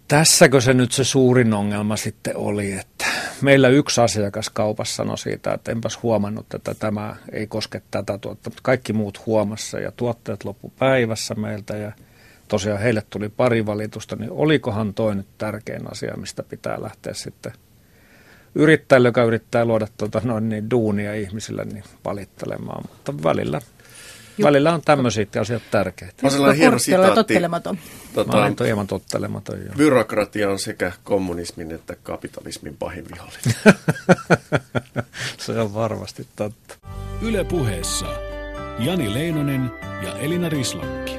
[0.08, 3.04] tässäkö se nyt se suurin ongelma sitten oli, että
[3.42, 8.50] meillä yksi asiakas kaupassa sanoi siitä, että enpäs huomannut, että tämä ei koske tätä tuotetta,
[8.50, 11.92] mutta kaikki muut huomassa ja tuotteet loppu päivässä meiltä ja–
[12.48, 17.52] tosiaan heille tuli pari valitusta, niin olikohan toi nyt tärkein asia, mistä pitää lähteä sitten
[18.54, 22.84] yrittäjälle, joka yrittää luoda tuota, noin niin duunia ihmisille, niin valittelemaan.
[22.88, 23.60] Mutta välillä,
[24.42, 26.14] välillä on tämmöisiä asiat tärkeitä.
[26.22, 27.14] On sellainen hieno sitaatti.
[27.14, 27.78] Tottelematon.
[28.14, 29.58] Tota, Mä olen hieman tottelematon.
[29.58, 29.72] Jo.
[29.76, 33.54] Byrokratia on sekä kommunismin että kapitalismin pahin vihollinen.
[35.38, 36.74] Se on varmasti totta.
[37.22, 38.06] Yle puheessa
[38.78, 39.70] Jani Leinonen
[40.02, 41.17] ja Elina Rislakki.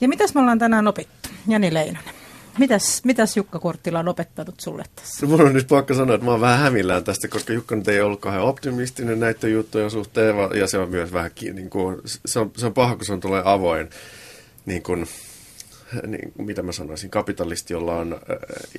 [0.00, 1.28] Ja mitäs me ollaan tänään opittu?
[1.48, 2.14] Jani Leinonen.
[2.58, 5.26] Mitäs, mitäs Jukka Korttila on opettanut sulle tässä?
[5.26, 8.00] Mun on nyt pakko sanoa, että mä oon vähän hämillään tästä, koska Jukka nyt ei
[8.00, 11.96] ollut kauhean optimistinen näiden juttujen suhteen, ja se on myös vähän, niin kuin,
[12.26, 13.90] se, on, se on paha, kun se on tulee avoin,
[14.66, 15.06] niin kuin,
[16.06, 18.18] niin, mitä mä sanoisin, kapitalisti, jolla on äh,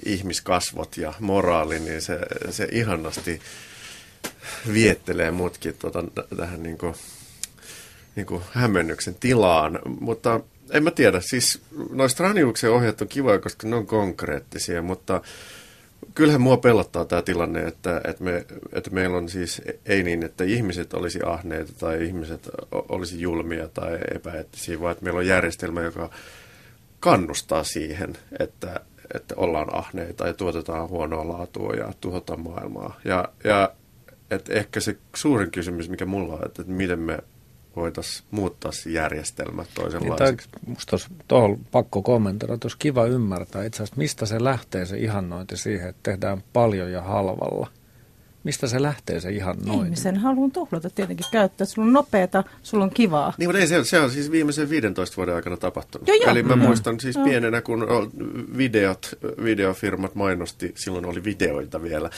[0.05, 3.41] ihmiskasvot ja moraali, niin se, se ihanasti
[4.73, 6.03] viettelee mutkin tuota,
[6.37, 6.95] tähän niin kuin,
[8.15, 9.79] niin kuin hämmennyksen tilaan.
[9.99, 10.39] Mutta
[10.71, 11.61] en mä tiedä, siis
[11.91, 15.21] noista Straniuksen ohjeet on kivoja, koska ne on konkreettisia, mutta
[16.15, 20.43] kyllähän mua pelottaa tämä tilanne, että, että, me, että meillä on siis ei niin, että
[20.43, 26.09] ihmiset olisi ahneita tai ihmiset olisi julmia tai epäeettisiä, vaan että meillä on järjestelmä, joka
[26.99, 28.79] kannustaa siihen, että,
[29.13, 32.99] että ollaan ahneita ja tuotetaan huonoa laatua ja tuhotaan maailmaa.
[33.05, 33.71] Ja, ja
[34.31, 37.19] että ehkä se suurin kysymys, mikä mulla on, että miten me
[37.75, 40.49] voitaisiin muuttaa se järjestelmä toisenlaiseksi.
[40.51, 40.97] Niin, Minusta
[41.27, 45.89] tuohon pakko kommentoida, että olisi kiva ymmärtää itse asiassa, mistä se lähtee se ihannointi siihen,
[45.89, 47.67] että tehdään paljon ja halvalla.
[48.43, 49.83] Mistä se lähtee se ihan noin?
[49.85, 51.67] Ihmisen haluan tuhlata tietenkin käyttää.
[51.67, 53.33] Sulla on nopeata, sulla on kivaa.
[53.37, 56.07] Niin, mutta ei, se, se on siis viimeisen 15 vuoden aikana tapahtunut.
[56.07, 56.31] Joo, joo.
[56.31, 56.61] Eli mä Mm.
[56.61, 57.25] muistan siis Joo.
[57.25, 57.87] pienenä, kun
[58.57, 59.09] videot,
[59.43, 62.09] videofirmat mainosti, silloin oli videoita vielä.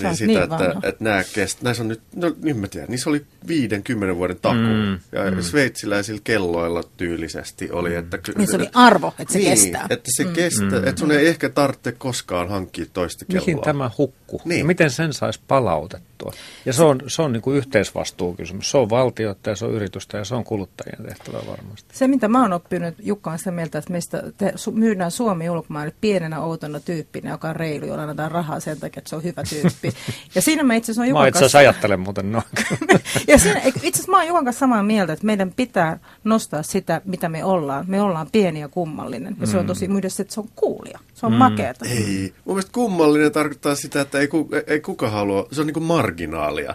[0.00, 0.80] Sä Niin sitä, niin että, vanha.
[0.82, 4.60] että nämä kest, näissä on nyt, no nyt mä tiedän, niissä oli 50 vuoden takuu.
[4.62, 5.42] Mm, Ja mm.
[5.42, 8.18] sveitsiläisillä kelloilla tyylisesti oli, että...
[8.18, 9.86] ky- Niin se oli arvo, että se niin, kestää.
[9.90, 13.46] että se kestää, että sun ei ehkä tarvitse koskaan hankkia toista kelloa.
[13.46, 14.40] Mihin tämä hukkuu?
[14.44, 14.58] Niin.
[14.58, 16.32] Ja miten sen saisi palautettua?
[16.66, 18.70] Ja se on, se on niin kuin yhteisvastuukysymys.
[18.70, 21.96] Se on valtioita ja se on yritystä ja se on kuluttajien tehtävä varmasti.
[21.96, 25.50] Se, mitä mä oon oppinut, Jukka on sitä mieltä, että meistä te, su, myydään Suomi
[25.50, 29.22] ulkomaille pienenä outona tyyppinä, joka on reilu, jolla annetaan rahaa sen takia, että se on
[29.22, 29.92] hyvä tyyppi.
[30.34, 32.44] Ja siinä mä itse asiassa Mä Jukan itse asiassa ajattelen muuten noin.
[33.28, 37.00] ja siinä, itse asiassa mä oon Jukan kanssa samaa mieltä, että meidän pitää nostaa sitä,
[37.04, 37.84] mitä me ollaan.
[37.88, 39.36] Me ollaan pieni ja kummallinen.
[39.40, 41.00] Ja se on tosi myös, että se on kuulia.
[41.24, 41.38] Se on mm.
[41.38, 41.84] makeata.
[41.88, 42.32] Ei.
[42.44, 45.84] Mun mielestä kummallinen tarkoittaa sitä, että ei, ku, ei kuka halua, se on niin kuin
[45.84, 46.74] marginaalia.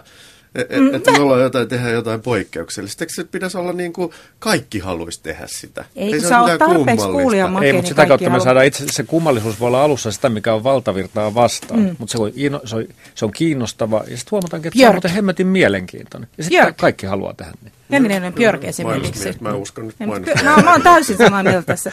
[0.54, 3.04] Et, mm, että me ollaan jotain, tehdään jotain poikkeuksellista.
[3.04, 5.84] Eikö se pitäisi olla niin kuin kaikki haluaisi tehdä sitä?
[5.96, 8.84] Ei, kun se ole tarpeeksi kuulia makea, Ei, mutta sitä kautta kaikki me saadaan itse
[8.90, 11.80] se kummallisuus voi olla alussa sitä, mikä on valtavirtaa vastaan.
[11.80, 11.96] Mm.
[11.98, 12.32] Mutta se, voi,
[12.64, 14.94] se, on, se on kiinnostava ja sitten huomataankin, että se on Björk.
[14.94, 16.28] muuten hemmetin mielenkiintoinen.
[16.38, 16.76] Ja sitten Björk.
[16.76, 17.72] kaikki haluaa tehdä niin.
[17.90, 19.36] Jänniläinen Björk esimerkiksi.
[19.40, 20.44] Mä uskon nyt mainosmies.
[20.44, 21.92] Mä, mä oon täysin samaa mieltä tässä.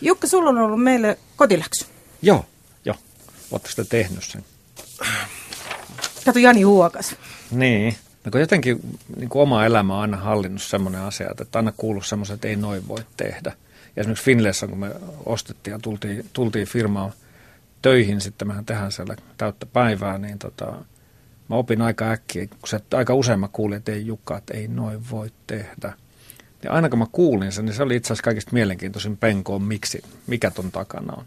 [0.00, 1.86] Jukka, sulla on ollut meille kotiläksy.
[2.22, 2.46] Joo,
[2.84, 2.96] joo.
[3.50, 4.44] Oletteko te tehnyt sen?
[6.24, 7.16] Kato, Jani huokas.
[7.50, 7.96] Niin.
[8.24, 12.02] No kun jotenkin niin kuin oma elämä on aina hallinnut semmoinen asia, että aina kuuluu
[12.02, 13.52] semmoiset, että ei noin voi tehdä.
[13.96, 14.90] Ja esimerkiksi Finlayssa, kun me
[15.26, 17.12] ostettiin ja tultiin, tultiin firmaan
[17.82, 20.72] töihin, sitten mehän tehdään siellä täyttä päivää, niin tota,
[21.48, 24.68] mä opin aika äkkiä, kun se, aika usein mä kuulin, että ei Jukka, että ei
[24.68, 25.92] noin voi tehdä.
[26.64, 30.02] Ja aina kun mä kuulin sen, niin se oli itse asiassa kaikista mielenkiintoisin penkoon, miksi,
[30.26, 31.24] mikä ton takana on.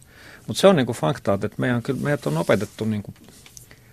[0.47, 3.13] Mutta se on niinku fakta, että meidän, kyllä, meidät on opetettu niinku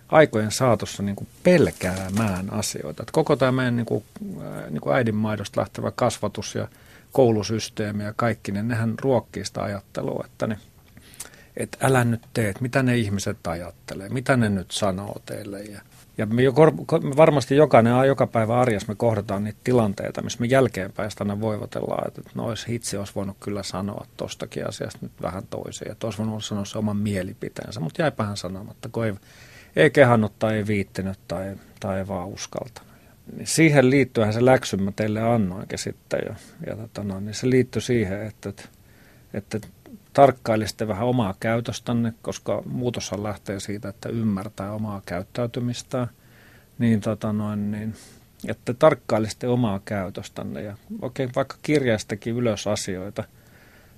[0.08, 3.02] aikojen saatossa niin kuin pelkäämään asioita.
[3.02, 4.04] Et koko tämä meidän niin kuin,
[4.42, 6.68] ää, niin kuin äidinmaidosta lähtevä kasvatus ja
[7.12, 10.58] koulusysteemi ja kaikki, niin nehän ruokkii sitä ajattelua, että ne,
[11.56, 15.62] et älä nyt tee, mitä ne ihmiset ajattelee, mitä ne nyt sanoo teille.
[15.62, 15.80] Ja,
[16.18, 16.52] ja me, jo,
[17.02, 21.40] me varmasti jokainen, joka päivä arjessa me kohdataan niitä tilanteita, missä me jälkeenpäin sitä aina
[21.40, 26.06] voivotellaan, että no olisi hitsi, olisi voinut kyllä sanoa tostakin asiasta nyt vähän toiseen, että
[26.06, 29.14] olisi voinut sanoa se oman mielipiteensä, mutta jäipä hän sanomatta, kun ei,
[29.76, 32.94] ei kehannut tai ei viittinyt tai, tai ei vaan uskaltanut.
[33.36, 36.20] Niin siihen liittyen se läksy mä teille annoinkin sitten.
[36.28, 36.34] Ja,
[36.66, 38.52] ja tota no, niin se liittyi siihen, että,
[39.34, 39.60] että
[40.14, 46.08] tarkkailisitte vähän omaa käytöstänne, koska muutoshan lähtee siitä, että ymmärtää omaa käyttäytymistään.
[46.78, 47.94] Niin, tota noin, niin
[48.48, 53.24] että tarkkailisitte omaa käytöstänne ja oikein vaikka kirjaistakin ylös asioita,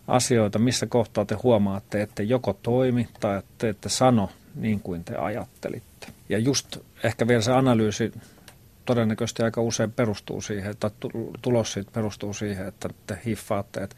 [0.08, 5.16] asioita, missä kohtaa te huomaatte, että joko toimi tai että ette sano niin kuin te
[5.16, 6.06] ajattelitte.
[6.28, 8.12] Ja just ehkä vielä se analyysi
[8.84, 13.96] todennäköisesti aika usein perustuu siihen, että tu- tulos siitä perustuu siihen, että te hiffaatte, että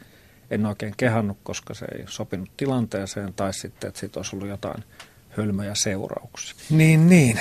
[0.50, 4.84] en oikein kehannut, koska se ei sopinut tilanteeseen, tai sitten, että siitä olisi ollut jotain
[5.28, 6.54] hölmöjä seurauksia.
[6.70, 7.40] Niin, niin.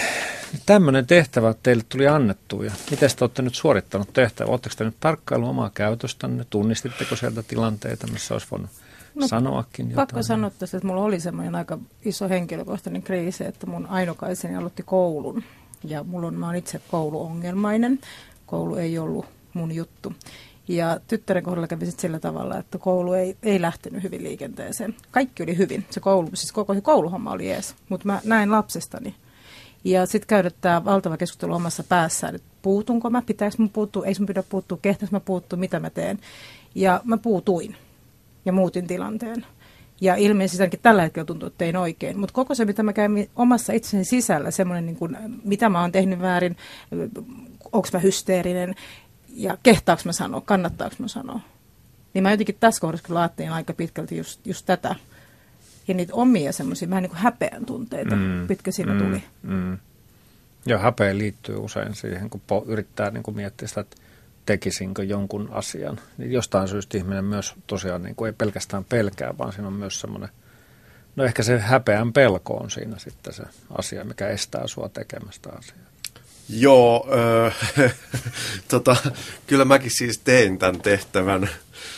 [0.65, 4.49] Tämmöinen tehtävä teille tuli annettu, ja miten te olette nyt suorittanut tehtävä?
[4.49, 6.45] Oletteko te nyt tarkkailu omaa käytöstänne?
[6.49, 8.69] Tunnistitteko sieltä tilanteita, missä olisi voinut
[9.15, 10.07] no, sanoakin jotain?
[10.07, 14.83] Pakko sanoa tässä, että mulla oli semmoinen aika iso henkilökohtainen kriisi, että mun ainokaiseni aloitti
[14.83, 15.43] koulun.
[15.83, 17.99] Ja mulla on, mä oon itse kouluongelmainen.
[18.45, 20.13] Koulu ei ollut mun juttu.
[20.67, 24.95] Ja tyttären kohdalla kävi sit sillä tavalla, että koulu ei, ei lähtenyt hyvin liikenteeseen.
[25.11, 25.85] Kaikki oli hyvin.
[25.89, 27.75] Se koulu, siis koko se kouluhomma oli ees.
[27.89, 29.15] Mutta mä näin lapsestani.
[29.83, 34.13] Ja sitten käydä tämä valtava keskustelu omassa päässään, että puutunko mä, pitääkö mun puuttua, ei
[34.19, 36.19] mun pidä puuttua, kehtäis mä puuttua, mitä mä teen.
[36.75, 37.75] Ja mä puutuin
[38.45, 39.45] ja muutin tilanteen.
[40.01, 42.19] Ja ilmeisesti ainakin tällä hetkellä tuntuu, että tein oikein.
[42.19, 45.91] Mutta koko se, mitä mä käyn omassa itseni sisällä, semmoinen, niin kuin, mitä mä oon
[45.91, 46.57] tehnyt väärin,
[47.71, 48.75] onko mä hysteerinen
[49.37, 51.39] ja kehtaako mä sanoa, kannattaako mä sanoa.
[52.13, 54.95] Niin mä jotenkin tässä kohdassa kyllä ajattelin aika pitkälti just, just tätä.
[55.87, 59.23] Ja niitä omia semmoisia vähän niin kuin häpeän tunteita, mm, pitkä siinä mm, tuli.
[59.43, 59.77] Mm.
[60.65, 63.97] Ja häpeä liittyy usein siihen, kun po- yrittää niin kuin miettiä sitä, että
[64.45, 65.99] tekisinkö jonkun asian.
[66.17, 69.99] Niin jostain syystä ihminen myös tosiaan niin kuin ei pelkästään pelkää, vaan siinä on myös
[69.99, 70.29] semmoinen,
[71.15, 73.43] no ehkä se häpeän pelko on siinä sitten se
[73.77, 75.86] asia, mikä estää sua tekemästä asiaa.
[76.49, 77.07] Joo,
[77.47, 77.91] äh,
[78.67, 78.95] tota,
[79.47, 81.49] kyllä mäkin siis tein tämän tehtävän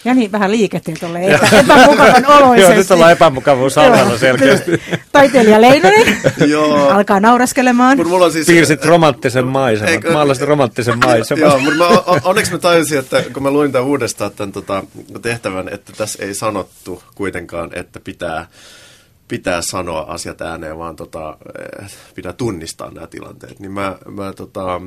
[0.06, 2.62] ja niin, vähän liikettiin tuolle epä, epämukavan oloisesti.
[2.72, 4.82] Joo, nyt ollaan epämukavuusalalla selkeästi.
[5.12, 6.90] Taiteilija Leinonen Joo.
[6.90, 7.98] alkaa nauraskelemaan.
[7.98, 8.48] Mut mulla on siis...
[8.48, 10.12] Piirsit romanttisen maiseman, Eikö...
[10.12, 11.42] maalasit romanttisen maiseman.
[11.42, 14.84] Joo, mutta mä, onneksi mä tajusin, että kun mä luin tämän uudestaan tämän tota,
[15.22, 18.48] tehtävän, että tässä ei sanottu kuitenkaan, että pitää
[19.30, 21.38] pitää sanoa asiat ääneen, vaan tota,
[21.82, 23.60] eh, pitää tunnistaa nämä tilanteet.
[23.60, 24.82] Niin mä, mä tota,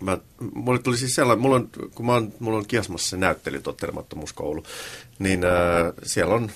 [0.00, 0.18] mä,
[0.54, 4.62] mulle tuli siis sellainen, mulla on, kun mä oon, mulla on Kiasmassa se näyttely, tottelemattomuuskoulu,
[5.18, 6.50] niin äh, siellä on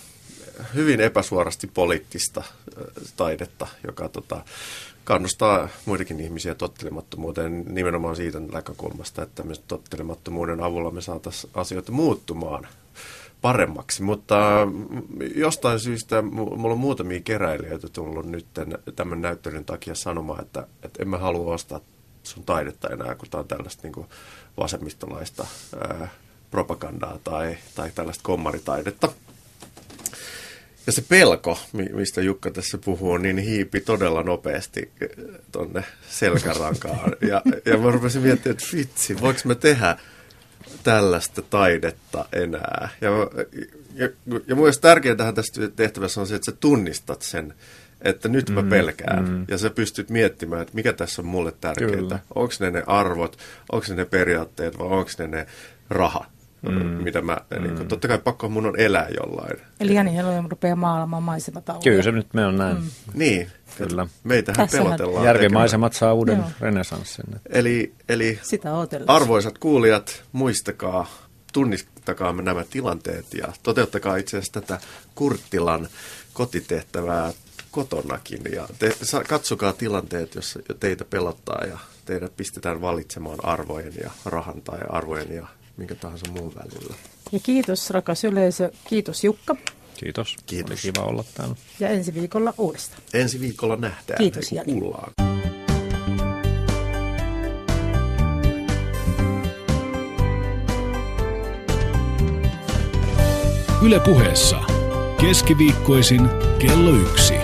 [0.74, 2.84] hyvin epäsuorasti poliittista äh,
[3.16, 4.44] taidetta, joka tota,
[5.04, 12.68] kannustaa muidenkin ihmisiä tottelemattomuuteen nimenomaan siitä näkökulmasta, että me tottelemattomuuden avulla me saataisiin asioita muuttumaan
[13.42, 14.36] paremmaksi, mutta
[15.34, 18.46] jostain syystä mulla on muutamia keräilijöitä tullut nyt
[18.96, 21.80] tämän näyttelyn takia sanomaan, että, että en mä halua ostaa
[22.22, 24.06] sun taidetta enää, kun tämä on tällaista niin
[24.56, 25.46] vasemmistolaista
[25.80, 26.08] ää,
[26.50, 29.08] propagandaa tai, tai tällaista kommaritaidetta.
[30.86, 34.90] Ja se pelko, mistä Jukka tässä puhuu, niin hiipi todella nopeasti
[35.52, 37.12] tonne selkärankaan.
[37.20, 39.96] Ja, ja mä rupesin miettimään, että vitsi, voiko me tehdä
[40.82, 42.88] tällaista taidetta enää?
[43.00, 43.10] Ja,
[43.94, 47.54] ja, ja mun mielestä tärkeintähän tässä tehtävässä on se, että sä tunnistat sen,
[48.02, 49.28] että nyt mä mm, pelkään.
[49.28, 49.44] Mm.
[49.48, 52.18] Ja sä pystyt miettimään, että mikä tässä on mulle tärkeintä.
[52.34, 53.38] Onko ne ne arvot,
[53.72, 55.46] onko ne ne periaatteet vai onko ne ne
[55.90, 56.26] raha.
[56.62, 57.02] Mm.
[57.02, 57.62] Mitä mä, mm.
[57.62, 59.60] niin kuin, totta kai pakko mun on elää jollain.
[59.80, 61.84] Eli Jani Helonen rupeaa maalaamaan maisematauluja.
[61.84, 62.76] Kyllä se nyt me on näin.
[62.76, 62.90] Mm.
[63.14, 63.48] Niin,
[63.78, 64.06] Kyllä.
[64.24, 65.24] meitähän Tässä pelotellaan.
[65.24, 66.46] Järvimaisemat saa uuden Joo.
[66.60, 67.24] renesanssin.
[67.48, 68.70] Eli, eli Sitä
[69.06, 71.06] arvoisat kuulijat, muistakaa,
[71.52, 74.80] tunnistakaa nämä tilanteet ja toteuttakaa itse asiassa tätä
[75.14, 75.88] Kurttilan
[76.32, 77.32] kotitehtävää
[77.70, 78.40] kotonakin.
[78.52, 78.92] Ja te,
[79.28, 85.46] katsokaa tilanteet, jos teitä pelottaa ja teidät pistetään valitsemaan arvojen ja rahan tai arvojen ja
[85.80, 86.94] minkä tahansa muun välillä.
[87.32, 88.70] Ja kiitos rakas yleisö.
[88.88, 89.56] Kiitos Jukka.
[89.96, 90.36] Kiitos.
[90.46, 90.70] Kiitos.
[90.70, 91.56] Oli kiva olla täällä.
[91.80, 93.02] Ja ensi viikolla uudestaan.
[93.14, 94.18] Ensi viikolla nähdään.
[94.18, 94.72] Kiitos Jani.
[94.72, 95.12] Kuullaan.
[103.82, 104.60] Yle puheessa.
[105.20, 106.28] Keskiviikkoisin
[106.58, 107.34] kello yksi.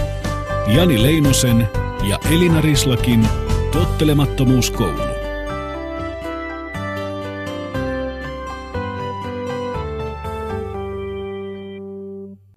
[0.77, 1.69] Jani Leinosen
[2.09, 3.29] ja Elina Rislakin
[3.73, 5.16] tottelemattomuuskoulu.